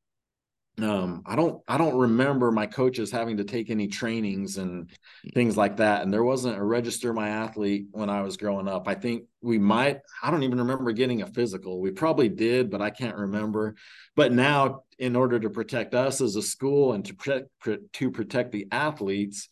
[0.83, 4.89] um, I don't I don't remember my coaches having to take any trainings and
[5.33, 6.01] things like that.
[6.01, 8.87] And there wasn't a register my athlete when I was growing up.
[8.87, 11.81] I think we might, I don't even remember getting a physical.
[11.81, 13.75] We probably did, but I can't remember.
[14.15, 17.49] But now, in order to protect us as a school and to protect
[17.93, 19.49] to protect the athletes,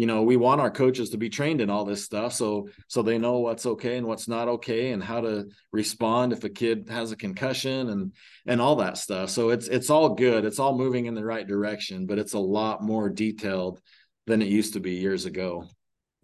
[0.00, 3.02] you know we want our coaches to be trained in all this stuff so so
[3.02, 6.88] they know what's okay and what's not okay and how to respond if a kid
[6.88, 8.14] has a concussion and
[8.46, 9.28] and all that stuff.
[9.28, 10.46] So it's it's all good.
[10.46, 13.78] It's all moving in the right direction but it's a lot more detailed
[14.26, 15.66] than it used to be years ago.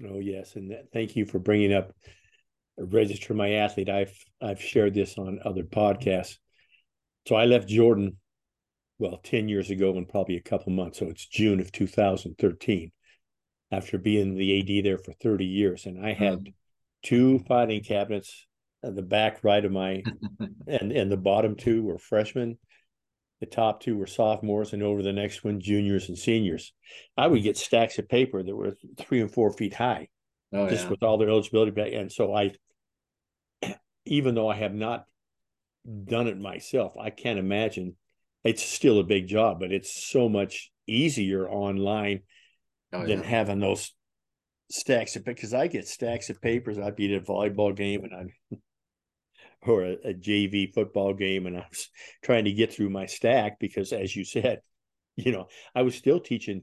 [0.03, 1.93] Oh yes and that, thank you for bringing up
[2.79, 3.91] register my athlete.
[3.91, 6.39] I've i've shared this on other podcasts.
[7.29, 8.17] So i left jordan
[8.99, 12.91] well 10 years ago and probably a couple months so it's june of 2013
[13.70, 15.87] after being the AD there for 30 years.
[15.87, 16.55] And I had mm.
[17.02, 18.46] two filing cabinets
[18.85, 20.02] at the back right of my
[20.66, 22.59] and and the bottom two were freshmen.
[23.40, 26.72] The top two were sophomores, and over the next one, juniors and seniors.
[27.18, 30.09] I would get stacks of paper that were three and four feet high,
[30.55, 30.90] oh, just yeah.
[30.90, 31.92] with all their eligibility back.
[31.92, 32.52] And so I,
[34.07, 35.05] even though I have not
[36.05, 37.96] done it myself, I can't imagine.
[38.42, 42.20] It's still a big job, but it's so much easier online
[43.02, 43.92] oh, than having those
[44.70, 46.78] stacks of because I get stacks of papers.
[46.78, 48.56] I'd be at a volleyball game and I
[49.68, 51.88] or a, a, JV football game and I was
[52.22, 54.61] trying to get through my stack because as you said,
[55.16, 56.62] you know, I was still teaching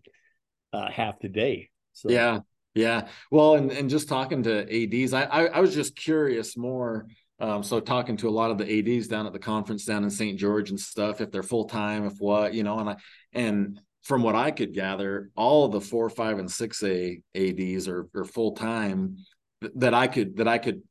[0.72, 1.70] uh, half the day.
[1.94, 2.40] So yeah,
[2.74, 3.08] yeah.
[3.32, 7.08] Well, and and just talking to ads, I I, I was just curious more.
[7.40, 10.10] Um, so talking to a lot of the ads down at the conference down in
[10.10, 10.40] St.
[10.40, 12.96] George and stuff, if they're full time, if what, you know, and I
[13.34, 18.08] and from what I could gather, all the four, five, and six A ads are,
[18.16, 19.18] are full time
[19.76, 20.82] that I could that I could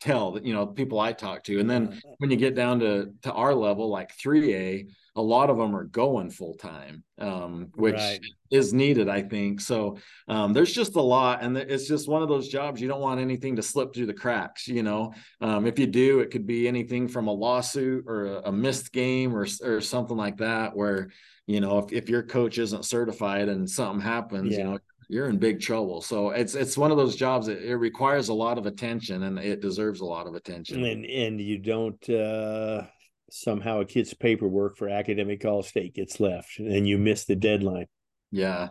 [0.00, 3.12] tell that you know people I talk to, and then when you get down to
[3.22, 7.72] to our level, like three A, a lot of them are going full time, um,
[7.74, 8.20] which right.
[8.52, 9.60] is needed, I think.
[9.60, 9.98] So
[10.28, 13.20] um, there's just a lot, and it's just one of those jobs you don't want
[13.20, 14.68] anything to slip through the cracks.
[14.68, 18.42] You know, um, if you do, it could be anything from a lawsuit or a,
[18.42, 21.08] a missed game or or something like that, where
[21.48, 24.58] you know if, if your coach isn't certified and something happens yeah.
[24.58, 26.02] you know you're in big trouble.
[26.02, 29.38] So it's it's one of those jobs that it requires a lot of attention and
[29.38, 30.84] it deserves a lot of attention.
[30.84, 32.82] And and you don't uh
[33.30, 37.86] somehow a kid's paperwork for academic all state gets left and you miss the deadline.
[38.30, 38.68] Yeah.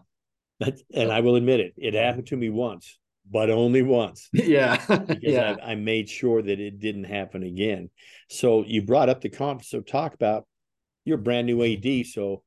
[0.94, 2.98] And i will admit it it happened to me once
[3.30, 4.30] but only once.
[4.34, 4.78] Yeah.
[4.88, 5.56] Because yeah.
[5.62, 7.90] I, I made sure that it didn't happen again.
[8.30, 10.46] So you brought up the conference so talk about
[11.04, 12.44] you're brand new ad so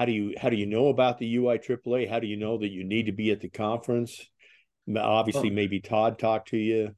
[0.00, 2.08] how do you how do you know about the UI AAA?
[2.08, 4.18] How do you know that you need to be at the conference?
[4.96, 5.52] Obviously, oh.
[5.52, 6.94] maybe Todd talked to you.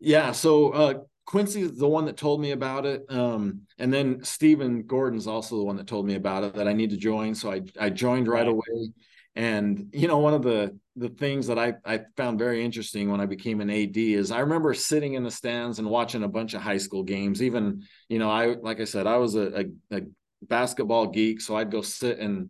[0.00, 0.94] Yeah, so uh,
[1.26, 5.64] Quincy's the one that told me about it, um, and then Stephen Gordon's also the
[5.64, 7.34] one that told me about it that I need to join.
[7.34, 8.48] So I I joined right, right.
[8.48, 8.88] away.
[9.36, 13.20] And you know, one of the the things that I I found very interesting when
[13.20, 16.54] I became an AD is I remember sitting in the stands and watching a bunch
[16.54, 17.42] of high school games.
[17.42, 19.64] Even you know, I like I said, I was a, a,
[19.98, 20.00] a
[20.48, 22.48] basketball geek, so I'd go sit in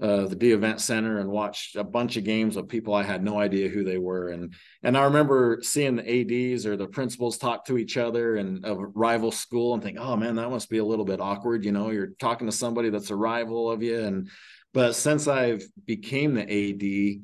[0.00, 3.22] uh, the Dee Event Center and watch a bunch of games of people I had
[3.22, 4.28] no idea who they were.
[4.28, 8.64] And and I remember seeing the ads or the principals talk to each other and
[8.64, 11.64] a rival school and think, oh man, that must be a little bit awkward.
[11.64, 14.00] You know, you're talking to somebody that's a rival of you.
[14.00, 14.30] And
[14.72, 17.20] but since I've became the AD,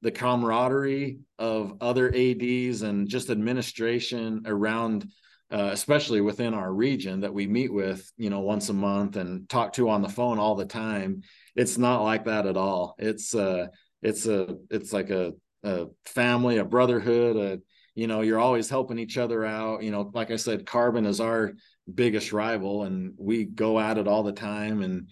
[0.00, 5.06] the camaraderie of other ads and just administration around
[5.52, 9.48] uh, especially within our region that we meet with, you know, once a month and
[9.48, 11.22] talk to on the phone all the time.
[11.54, 12.94] It's not like that at all.
[12.98, 13.68] It's uh
[14.02, 17.60] it's a it's like a, a family, a brotherhood, a
[17.94, 19.82] you know, you're always helping each other out.
[19.82, 21.52] You know, like I said, carbon is our
[21.92, 25.08] biggest rival and we go at it all the time and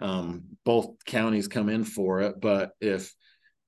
[0.00, 2.40] um, both counties come in for it.
[2.40, 3.14] But if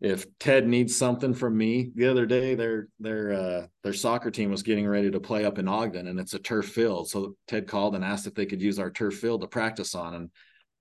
[0.00, 4.50] if Ted needs something from me, the other day their their uh, their soccer team
[4.50, 7.10] was getting ready to play up in Ogden, and it's a turf field.
[7.10, 10.14] So Ted called and asked if they could use our turf field to practice on,
[10.14, 10.30] and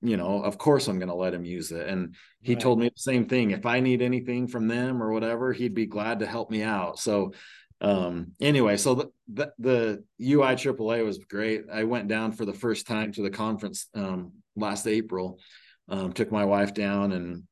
[0.01, 1.87] you know, of course I'm going to let him use it.
[1.87, 2.61] And he right.
[2.61, 3.51] told me the same thing.
[3.51, 6.99] If I need anything from them or whatever, he'd be glad to help me out.
[6.99, 7.33] So
[7.79, 12.53] um anyway so the, the the ui aaa was great i went down for the
[12.53, 15.37] first time to the conference um last april
[15.87, 17.43] um took my wife down and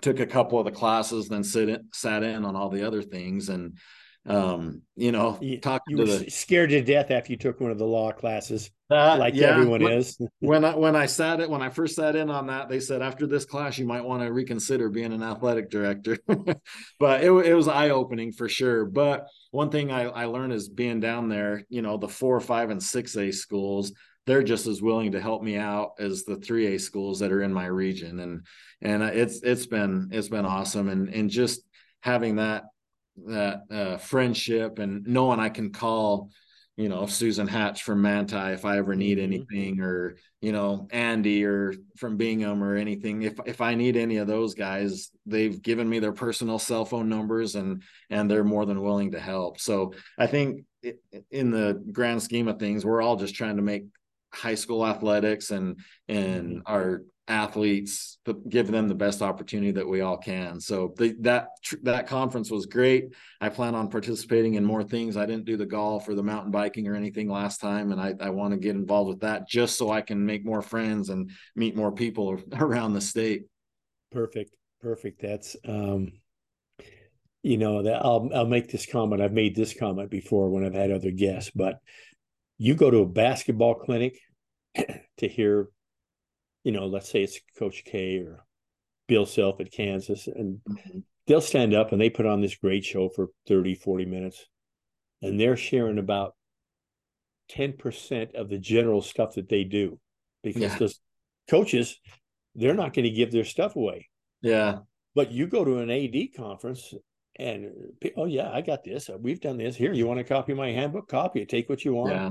[0.00, 3.02] took a couple of the classes, then sit in, sat in on all the other
[3.02, 3.48] things.
[3.48, 3.78] And
[4.26, 7.60] um, you know, you, talking you to were the scared to death after you took
[7.60, 10.18] one of the law classes, uh, like yeah, everyone when, is.
[10.40, 13.02] when I when I sat it when I first sat in on that, they said
[13.02, 16.16] after this class you might want to reconsider being an athletic director.
[16.98, 18.86] but it, it was eye opening for sure.
[18.86, 22.70] But one thing I, I learned is being down there, you know, the four, five,
[22.70, 23.92] and six A schools,
[24.26, 27.42] they're just as willing to help me out as the three A schools that are
[27.42, 28.20] in my region.
[28.20, 28.46] And
[28.80, 30.88] and it's it's been it's been awesome.
[30.88, 31.62] And and just
[32.00, 32.64] having that
[33.26, 36.30] that uh, friendship and knowing I can call,
[36.76, 39.24] you know, Susan Hatch from Manti if I ever need mm-hmm.
[39.24, 43.22] anything, or you know, Andy or from Bingham or anything.
[43.22, 47.08] If if I need any of those guys, they've given me their personal cell phone
[47.08, 49.60] numbers and and they're more than willing to help.
[49.60, 50.64] So I think
[51.30, 53.84] in the grand scheme of things, we're all just trying to make
[54.34, 56.72] high school athletics and and mm-hmm.
[56.72, 58.18] our athletes
[58.50, 60.60] give them the best opportunity that we all can.
[60.60, 61.48] So the, that
[61.82, 63.14] that conference was great.
[63.40, 65.16] I plan on participating in more things.
[65.16, 68.14] I didn't do the golf or the mountain biking or anything last time and i,
[68.20, 71.30] I want to get involved with that just so i can make more friends and
[71.56, 73.44] meet more people around the state.
[74.12, 74.54] Perfect.
[74.80, 75.22] Perfect.
[75.22, 76.12] That's um
[77.42, 79.22] you know that i'll i'll make this comment.
[79.22, 81.78] I've made this comment before when i've had other guests but
[82.58, 84.18] you go to a basketball clinic
[85.18, 85.68] to hear
[86.64, 88.44] you know, let's say it's Coach K or
[89.06, 91.00] Bill Self at Kansas, and mm-hmm.
[91.26, 94.44] they'll stand up and they put on this great show for 30, 40 minutes,
[95.22, 96.34] and they're sharing about
[97.52, 100.00] 10% of the general stuff that they do
[100.42, 100.78] because yeah.
[100.78, 100.94] the
[101.48, 102.00] coaches,
[102.54, 104.08] they're not going to give their stuff away.
[104.40, 104.78] Yeah.
[105.14, 106.92] But you go to an AD conference
[107.36, 107.70] and
[108.16, 109.08] oh yeah, I got this.
[109.08, 109.76] Uh, we've done this.
[109.76, 111.08] Here, you want to copy my handbook?
[111.08, 111.48] Copy it.
[111.48, 112.12] Take what you want.
[112.12, 112.30] Yeah.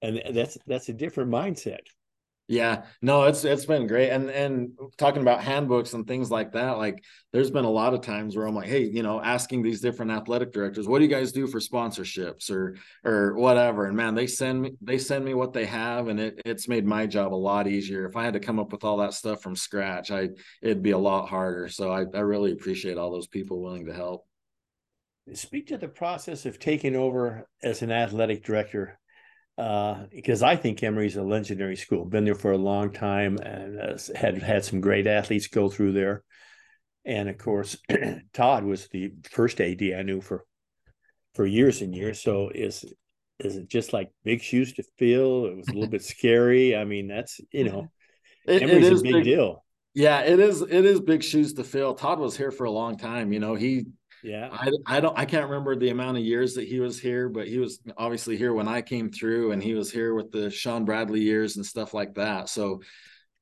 [0.00, 1.80] And that's that's a different mindset.
[2.50, 6.78] Yeah, no, it's it's been great, and and talking about handbooks and things like that.
[6.78, 9.82] Like, there's been a lot of times where I'm like, hey, you know, asking these
[9.82, 13.84] different athletic directors, what do you guys do for sponsorships or or whatever?
[13.84, 16.86] And man, they send me they send me what they have, and it it's made
[16.86, 18.06] my job a lot easier.
[18.06, 20.30] If I had to come up with all that stuff from scratch, I
[20.62, 21.68] it'd be a lot harder.
[21.68, 24.27] So I I really appreciate all those people willing to help.
[25.34, 28.98] Speak to the process of taking over as an athletic director
[29.58, 32.04] uh, because I think Emery's a legendary school.
[32.04, 35.92] Been there for a long time and uh, had had some great athletes go through
[35.92, 36.22] there.
[37.04, 37.76] And of course,
[38.32, 40.44] Todd was the first AD I knew for
[41.34, 42.22] for years and years.
[42.22, 42.84] So is
[43.40, 45.46] is it just like big shoes to fill?
[45.46, 46.76] It was a little bit scary.
[46.76, 47.88] I mean, that's you know,
[48.46, 49.64] it, Emery's it is a big, big deal.
[49.94, 50.62] Yeah, it is.
[50.62, 51.94] It is big shoes to fill.
[51.94, 53.32] Todd was here for a long time.
[53.32, 53.86] You know, he
[54.22, 54.48] yeah.
[54.52, 57.48] I, I don't I can't remember the amount of years that he was here, but
[57.48, 60.84] he was obviously here when I came through and he was here with the Shawn
[60.84, 62.48] Bradley years and stuff like that.
[62.48, 62.82] So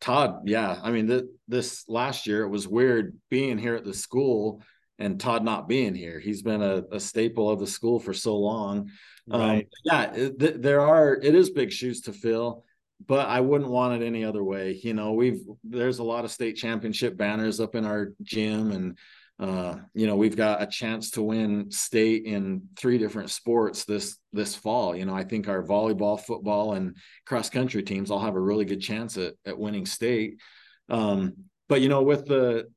[0.01, 3.95] Todd, yeah, I mean th- this last year it was weird being here at the
[3.95, 4.63] school
[4.99, 6.19] and Todd not being here.
[6.19, 8.91] He's been a, a staple of the school for so long.
[9.31, 9.65] Um, right.
[9.65, 12.65] Um, yeah, th- there are it is big shoes to fill
[13.05, 14.81] but I wouldn't want it any other way.
[14.83, 18.99] You know, we've there's a lot of state championship banners up in our gym, and
[19.39, 24.17] uh, you know, we've got a chance to win state in three different sports this
[24.33, 24.97] this fall.
[24.97, 26.97] You know, I think our volleyball, football, and
[27.27, 30.41] cross country teams all have a really good chance at at winning state.
[30.89, 31.35] Um,
[31.69, 32.69] but you know, with the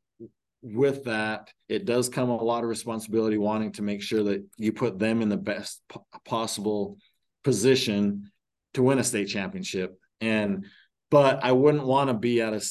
[0.62, 4.74] with that, it does come a lot of responsibility wanting to make sure that you
[4.74, 5.82] put them in the best
[6.26, 6.98] possible
[7.46, 8.32] position
[8.74, 9.98] to win a state championship.
[10.20, 10.66] And
[11.10, 12.62] but I wouldn't want to be at a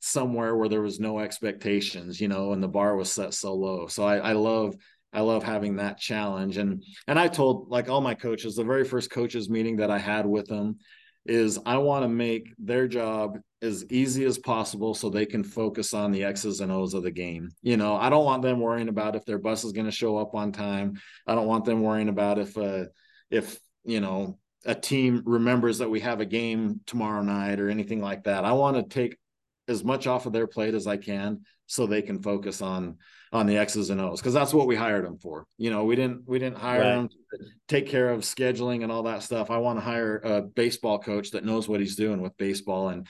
[0.00, 3.86] somewhere where there was no expectations, you know, and the bar was set so low.
[3.86, 4.74] So I, I love
[5.12, 6.58] I love having that challenge.
[6.58, 9.98] And and I told like all my coaches, the very first coaches meeting that I
[9.98, 10.76] had with them
[11.24, 15.92] is I want to make their job as easy as possible so they can focus
[15.92, 17.48] on the X's and O's of the game.
[17.62, 20.18] You know, I don't want them worrying about if their bus is going to show
[20.18, 21.00] up on time.
[21.26, 22.84] I don't want them worrying about if uh
[23.30, 28.00] if, you know, a team remembers that we have a game tomorrow night or anything
[28.00, 28.44] like that.
[28.44, 29.16] I want to take
[29.68, 32.96] as much off of their plate as I can so they can focus on
[33.32, 35.46] on the X's and O's because that's what we hired them for.
[35.58, 36.94] You know, we didn't we didn't hire right.
[36.94, 39.50] them to take care of scheduling and all that stuff.
[39.50, 43.06] I want to hire a baseball coach that knows what he's doing with baseball and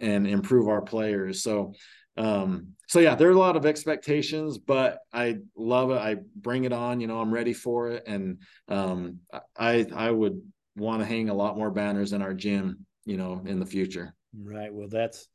[0.00, 1.42] and improve our players.
[1.42, 1.74] So
[2.16, 5.98] um so yeah, there are a lot of expectations, but I love it.
[5.98, 9.20] I bring it on, you know, I'm ready for it and um
[9.56, 10.40] I I would
[10.76, 14.14] want to hang a lot more banners in our gym, you know, in the future.
[14.34, 14.72] Right.
[14.72, 15.28] Well, that's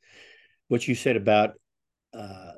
[0.74, 1.52] what you said about
[2.18, 2.54] uh,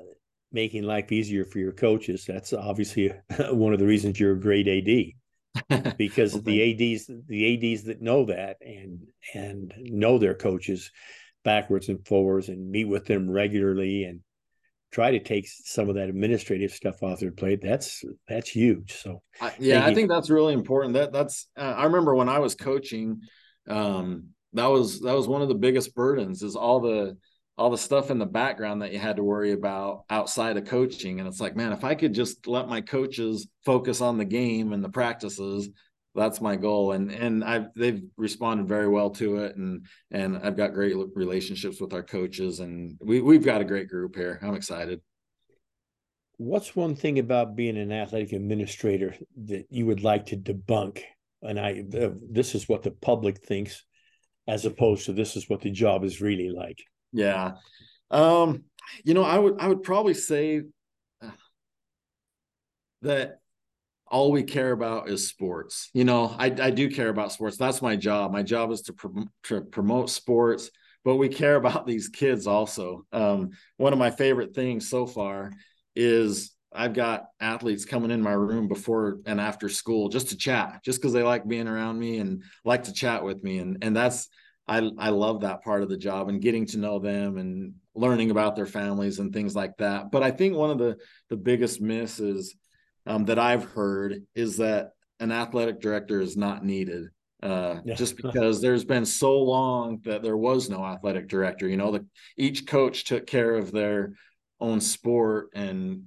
[0.50, 2.24] making life easier for your coaches.
[2.26, 3.12] That's obviously
[3.50, 6.42] one of the reasons you're a great AD, because okay.
[6.42, 9.00] the ads the ads that know that and
[9.34, 10.90] and know their coaches
[11.44, 14.20] backwards and forwards and meet with them regularly and
[14.90, 18.94] try to take some of that administrative stuff off their plate, that's that's huge.
[18.94, 20.94] So I, yeah, I think that's really important.
[20.94, 23.20] That that's uh, I remember when I was coaching,
[23.68, 27.18] um, that was that was one of the biggest burdens is all the
[27.58, 31.20] all the stuff in the background that you had to worry about outside of coaching.
[31.20, 34.72] And it's like, man, if I could just let my coaches focus on the game
[34.72, 35.70] and the practices,
[36.14, 36.92] that's my goal.
[36.92, 39.56] And and I've they've responded very well to it.
[39.56, 43.88] And and I've got great relationships with our coaches, and we we've got a great
[43.88, 44.38] group here.
[44.42, 45.00] I'm excited.
[46.38, 49.14] What's one thing about being an athletic administrator
[49.46, 51.02] that you would like to debunk?
[51.40, 53.84] And I, uh, this is what the public thinks,
[54.46, 56.82] as opposed to this is what the job is really like.
[57.16, 57.52] Yeah.
[58.10, 58.64] Um,
[59.04, 60.62] you know, I would I would probably say
[61.22, 61.30] uh,
[63.02, 63.40] that
[64.08, 65.90] all we care about is sports.
[65.94, 67.56] You know, I, I do care about sports.
[67.56, 68.32] That's my job.
[68.32, 68.94] My job is to,
[69.44, 70.70] to promote sports,
[71.04, 73.06] but we care about these kids also.
[73.12, 75.52] Um, one of my favorite things so far
[75.96, 80.80] is I've got athletes coming in my room before and after school just to chat,
[80.84, 83.58] just because they like being around me and like to chat with me.
[83.58, 84.28] And and that's
[84.68, 88.30] I I love that part of the job and getting to know them and learning
[88.30, 90.10] about their families and things like that.
[90.10, 90.96] But I think one of the
[91.28, 92.54] the biggest misses
[93.06, 94.90] um, that I've heard is that
[95.20, 97.08] an athletic director is not needed.
[97.42, 97.94] Uh, yeah.
[97.94, 101.68] just because there's been so long that there was no athletic director.
[101.68, 102.06] You know, the
[102.36, 104.14] each coach took care of their
[104.60, 106.02] own sport, and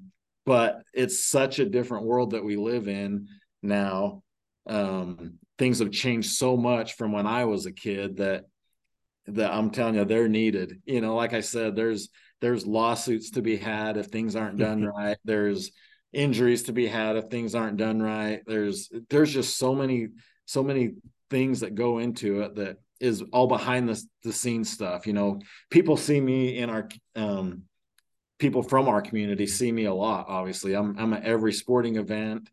[0.46, 3.28] but it's such a different world that we live in
[3.62, 4.24] now.
[4.68, 8.46] Um, things have changed so much from when I was a kid that
[9.28, 10.82] that I'm telling you they're needed.
[10.86, 12.10] You know, like I said, there's
[12.42, 15.18] there's lawsuits to be had if things aren't done right.
[15.26, 15.72] There's
[16.14, 18.42] injuries to be had if things aren't done right.
[18.48, 20.08] There's there's just so many
[20.46, 20.94] so many
[21.30, 25.06] things that go into it that is all behind the the scenes stuff.
[25.06, 25.40] You know,
[25.70, 27.64] people see me in our um
[28.40, 30.26] people from our community see me a lot.
[30.28, 32.50] Obviously, I'm I'm at every sporting event,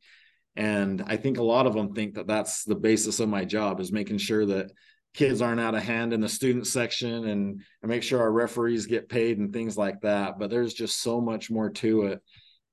[0.56, 3.80] and I think a lot of them think that that's the basis of my job
[3.80, 4.72] is making sure that
[5.14, 8.86] kids aren't out of hand in the student section and, and make sure our referees
[8.86, 10.38] get paid and things like that.
[10.38, 12.02] But there's just so much more to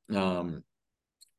[0.09, 0.15] it.
[0.15, 0.63] Um,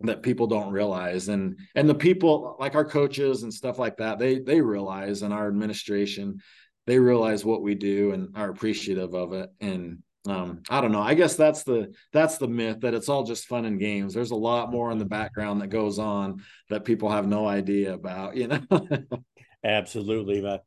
[0.01, 4.19] that people don't realize and and the people like our coaches and stuff like that
[4.19, 6.41] they they realize and our administration
[6.87, 11.03] they realize what we do and are appreciative of it and um, I don't know.
[11.03, 14.15] I guess that's the that's the myth that it's all just fun and games.
[14.15, 17.93] There's a lot more in the background that goes on that people have no idea
[17.93, 18.37] about.
[18.37, 18.61] You know.
[19.65, 20.65] Absolutely, but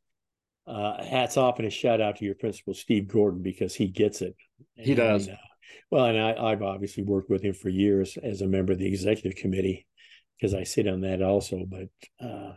[0.66, 4.22] uh, hats off and a shout out to your principal Steve Gordon because he gets
[4.22, 4.36] it.
[4.74, 5.28] He does.
[5.28, 5.36] uh,
[5.90, 8.86] well, and I, have obviously worked with him for years as a member of the
[8.86, 9.86] executive committee
[10.36, 11.64] because I sit on that also.
[11.66, 11.88] But
[12.24, 12.52] uh,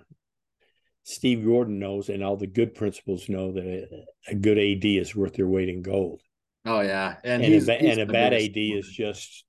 [1.04, 5.16] Steve Gordon knows, and all the good principals know that a, a, good AD is
[5.16, 6.22] worth their weight in gold.
[6.66, 9.46] Oh yeah, and and, he's, a, he's and a bad AD is just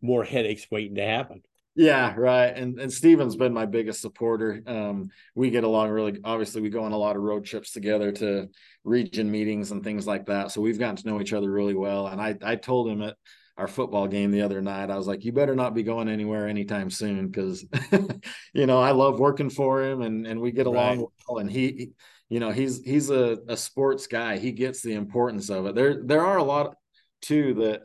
[0.00, 1.42] more headaches waiting to happen.
[1.74, 2.54] Yeah, right.
[2.54, 4.62] And and Steven's been my biggest supporter.
[4.66, 8.12] Um, we get along really obviously we go on a lot of road trips together
[8.12, 8.48] to
[8.84, 10.50] region meetings and things like that.
[10.50, 12.08] So we've gotten to know each other really well.
[12.08, 13.16] And I I told him at
[13.56, 16.46] our football game the other night, I was like, you better not be going anywhere
[16.46, 17.64] anytime soon because
[18.52, 21.08] you know, I love working for him and and we get along right.
[21.26, 21.38] well.
[21.38, 21.92] And he
[22.32, 24.38] you know, he's he's a, a sports guy.
[24.38, 25.74] He gets the importance of it.
[25.74, 26.76] There there are a lot
[27.20, 27.82] too that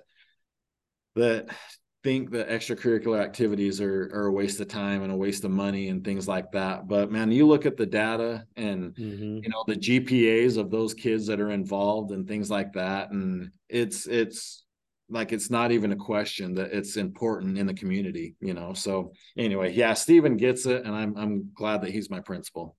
[1.18, 1.54] that
[2.02, 5.90] think that extracurricular activities are, are a waste of time and a waste of money
[5.90, 6.88] and things like that.
[6.88, 9.40] But man, you look at the data and mm-hmm.
[9.44, 13.52] you know the GPAs of those kids that are involved and things like that, and
[13.68, 14.64] it's it's
[15.10, 18.72] like it's not even a question that it's important in the community, you know.
[18.72, 22.77] So anyway, yeah, Stephen gets it, and I'm I'm glad that he's my principal.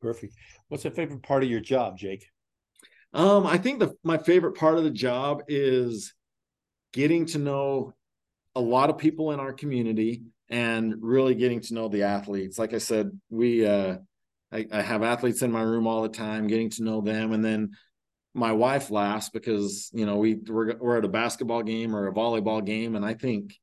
[0.00, 0.34] Perfect.
[0.68, 2.26] What's the favorite part of your job, Jake?
[3.12, 6.12] Um, I think the my favorite part of the job is
[6.92, 7.94] getting to know
[8.54, 12.58] a lot of people in our community and really getting to know the athletes.
[12.58, 13.96] Like I said, we uh,
[14.52, 17.44] I, I, have athletes in my room all the time, getting to know them, and
[17.44, 17.70] then
[18.34, 22.14] my wife laughs because you know we we're, we're at a basketball game or a
[22.14, 23.54] volleyball game, and I think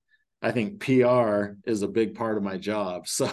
[0.41, 3.07] I think PR is a big part of my job.
[3.15, 3.31] So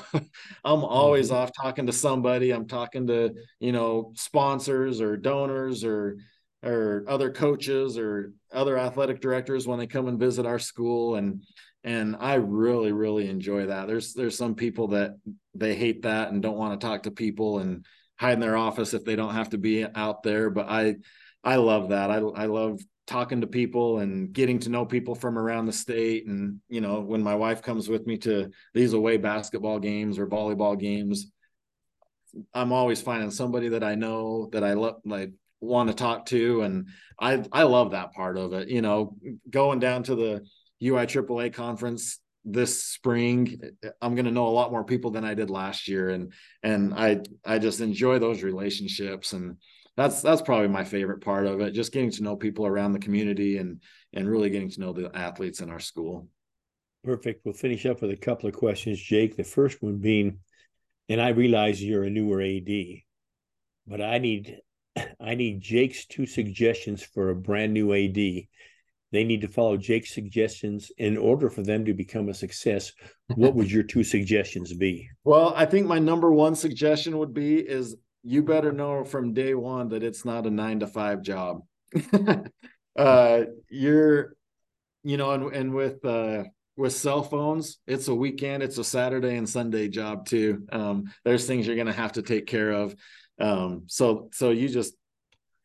[0.65, 1.37] I'm always mm-hmm.
[1.37, 2.51] off talking to somebody.
[2.51, 6.19] I'm talking to you know sponsors or donors or
[6.63, 11.43] or other coaches or other athletic directors when they come and visit our school and
[11.85, 13.89] and I really really enjoy that.
[13.89, 15.17] There's there's some people that
[15.55, 17.85] they hate that and don't want to talk to people and
[18.19, 20.97] hide in their office if they don't have to be out there, but I
[21.43, 22.11] I love that.
[22.11, 26.27] I I love talking to people and getting to know people from around the state.
[26.27, 30.27] And you know when my wife comes with me to these away basketball games or
[30.27, 31.33] volleyball games
[32.55, 36.63] I'm always finding somebody that I know that I love like want to talk to.
[36.63, 36.89] And
[37.21, 38.69] i i love that part of it.
[38.69, 39.17] You know
[39.49, 40.47] going down to the
[40.83, 43.61] UIAAA conference this spring
[44.01, 46.09] i'm going to know a lot more people than i did last year.
[46.11, 46.33] And
[46.63, 49.33] and i i just enjoy those relationships.
[49.33, 49.59] And
[49.97, 52.99] that's that's probably my favorite part of it just getting to know people around the
[52.99, 53.83] community and
[54.13, 56.29] and really getting to know the athletes in our school
[57.05, 60.39] perfect we'll finish up with a couple of questions jake the first one being
[61.09, 62.69] and i realize you're a newer ad
[63.87, 64.59] but i need
[65.21, 68.15] I need Jake's two suggestions for a brand new AD.
[68.15, 72.93] They need to follow Jake's suggestions in order for them to become a success.
[73.35, 75.09] What would your two suggestions be?
[75.25, 79.55] Well, I think my number one suggestion would be is you better know from day
[79.55, 81.63] one that it's not a nine to five job.
[82.97, 84.37] uh, you're,
[85.03, 86.45] you know, and, and with uh,
[86.77, 90.67] with cell phones, it's a weekend, it's a Saturday and Sunday job too.
[90.73, 92.95] Um, there's things you're going to have to take care of.
[93.41, 94.95] Um, so so you just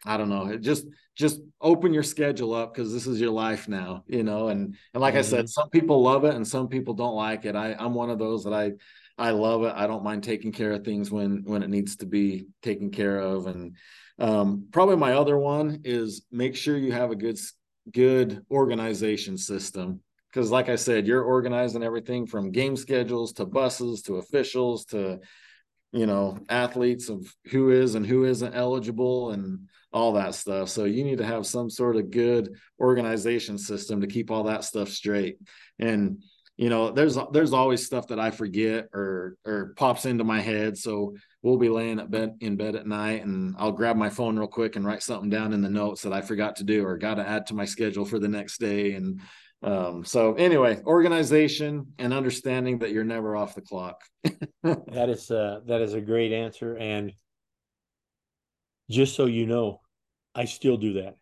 [0.06, 0.86] I don't know, just
[1.16, 4.50] just open your schedule up because this is your life now, you know.
[4.50, 5.20] And and like mm-hmm.
[5.20, 5.48] I said, mm-hmm.
[5.48, 7.56] some people love it and some people don't like it.
[7.56, 8.74] I I'm one of those that I
[9.18, 9.74] I love it.
[9.76, 13.20] I don't mind taking care of things when when it needs to be taken care
[13.20, 13.48] of.
[13.48, 13.76] And
[14.20, 17.40] um, probably my other one is make sure you have a good
[17.92, 20.02] good organization system
[20.32, 25.20] because like I said, you're organizing everything from game schedules to buses to officials to
[25.92, 30.84] you know athletes of who is and who isn't eligible and all that stuff so
[30.84, 34.90] you need to have some sort of good organization system to keep all that stuff
[34.90, 35.38] straight
[35.80, 36.22] and
[36.58, 40.78] you know there's there's always stuff that i forget or or pops into my head
[40.78, 44.38] so we'll be laying at bed in bed at night and i'll grab my phone
[44.38, 46.98] real quick and write something down in the notes that i forgot to do or
[46.98, 49.22] got to add to my schedule for the next day and
[49.64, 54.04] um, so anyway, organization and understanding that you're never off the clock.
[54.64, 57.12] that is uh, that is a great answer, and
[58.90, 59.82] just so you know,
[60.36, 61.16] I still do that.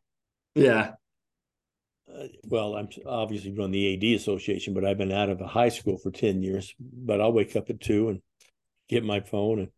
[0.54, 0.94] Yeah.
[2.18, 5.70] Uh, well, I'm obviously run the AD Association, but I've been out of a high
[5.70, 6.74] school for ten years.
[6.80, 8.22] But I'll wake up at two and
[8.88, 9.70] get my phone, and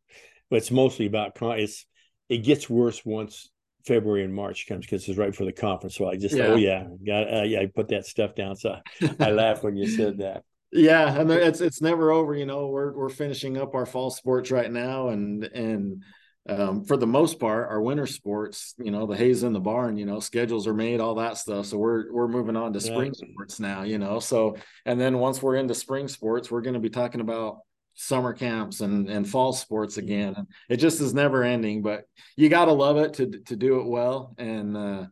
[0.50, 1.86] but it's mostly about it's
[2.30, 3.50] it gets worse once
[3.88, 5.96] February and March comes because it's right for the conference.
[5.96, 6.48] So I just, yeah.
[6.48, 8.56] oh yeah, got, uh, yeah, I put that stuff down.
[8.58, 8.76] So
[9.20, 10.44] I laughed when you said that.
[10.72, 12.36] Yeah, and it's it's never over.
[12.36, 16.04] You know, we're we're finishing up our fall sports right now, and and
[16.48, 19.98] um, for the most part, our winter sports, you know, the haze in the barn,
[19.98, 21.66] you know, schedules are made, all that stuff.
[21.66, 23.28] So we're we're moving on to spring yeah.
[23.30, 24.20] sports now, you know.
[24.20, 27.60] So and then once we're into spring sports, we're going to be talking about
[27.96, 30.36] summer camps and and fall sports again.
[30.38, 32.06] And it just is never ending but
[32.38, 34.34] you got to love it to to do it well.
[34.38, 35.06] And uh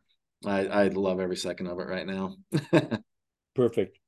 [0.46, 2.36] i i love every second of it right now.
[3.56, 4.00] Perfect.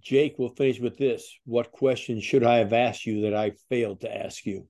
[0.00, 1.38] Jake we'll finish with this.
[1.44, 4.66] What question should i have asked you that i failed to ask you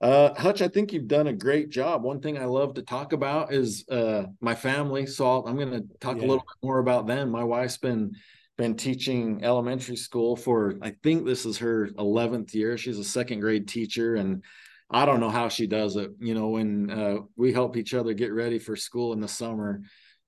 [0.00, 2.02] uh, Hutch, I think you've done a great job.
[2.02, 5.06] One thing I love to talk about is uh, my family.
[5.06, 6.22] So I'm going to talk yeah.
[6.22, 7.30] a little bit more about them.
[7.30, 8.12] My wife's been
[8.56, 12.76] been teaching elementary school for I think this is her 11th year.
[12.76, 14.44] She's a second grade teacher and
[14.90, 16.10] I don't know how she does it.
[16.18, 19.82] You know, when uh, we help each other get ready for school in the summer,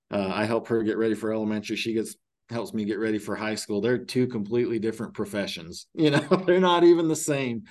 [0.09, 1.75] uh, I help her get ready for elementary.
[1.75, 2.15] She gets
[2.49, 3.81] helps me get ready for high school.
[3.81, 5.87] They're two completely different professions.
[5.95, 7.63] You know, they're not even the same.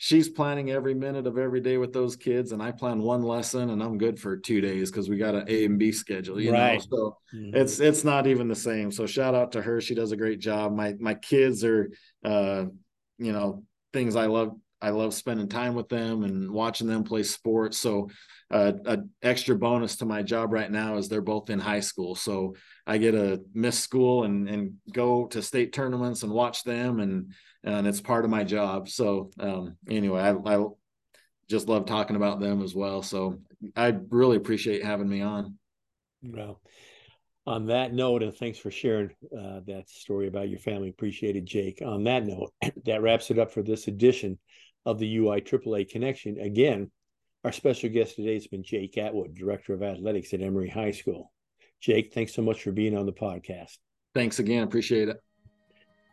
[0.00, 3.70] She's planning every minute of every day with those kids and i plan one lesson
[3.70, 6.52] and i'm good for two days because we got an a and b schedule you
[6.52, 6.74] right.
[6.74, 7.56] know so mm-hmm.
[7.56, 10.38] it's it's not even the same so shout out to her she does a great
[10.38, 11.90] job my my kids are
[12.24, 12.64] uh
[13.18, 17.22] you know things i love i love spending time with them and watching them play
[17.22, 18.08] sports so
[18.50, 22.14] uh, a extra bonus to my job right now is they're both in high school
[22.14, 22.54] so
[22.86, 27.32] i get to miss school and and go to state tournaments and watch them and
[27.64, 28.88] and it's part of my job.
[28.88, 30.64] So um, anyway, I, I
[31.48, 33.02] just love talking about them as well.
[33.02, 33.38] So
[33.76, 35.58] I really appreciate having me on.
[36.22, 36.60] Well,
[37.46, 40.90] on that note, and thanks for sharing uh, that story about your family.
[40.90, 41.82] Appreciated, Jake.
[41.84, 42.52] On that note,
[42.84, 44.38] that wraps it up for this edition
[44.88, 46.40] of the UIAAA Connection.
[46.40, 46.90] Again,
[47.44, 51.30] our special guest today has been Jake Atwood, Director of Athletics at Emery High School.
[51.78, 53.76] Jake, thanks so much for being on the podcast.
[54.14, 54.62] Thanks again.
[54.62, 55.18] Appreciate it.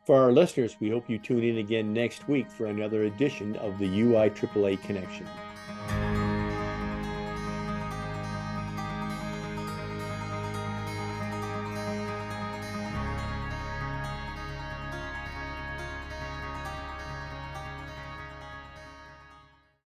[0.06, 3.80] For our listeners, we hope you tune in again next week for another edition of
[3.80, 5.26] the UIAAA Connection.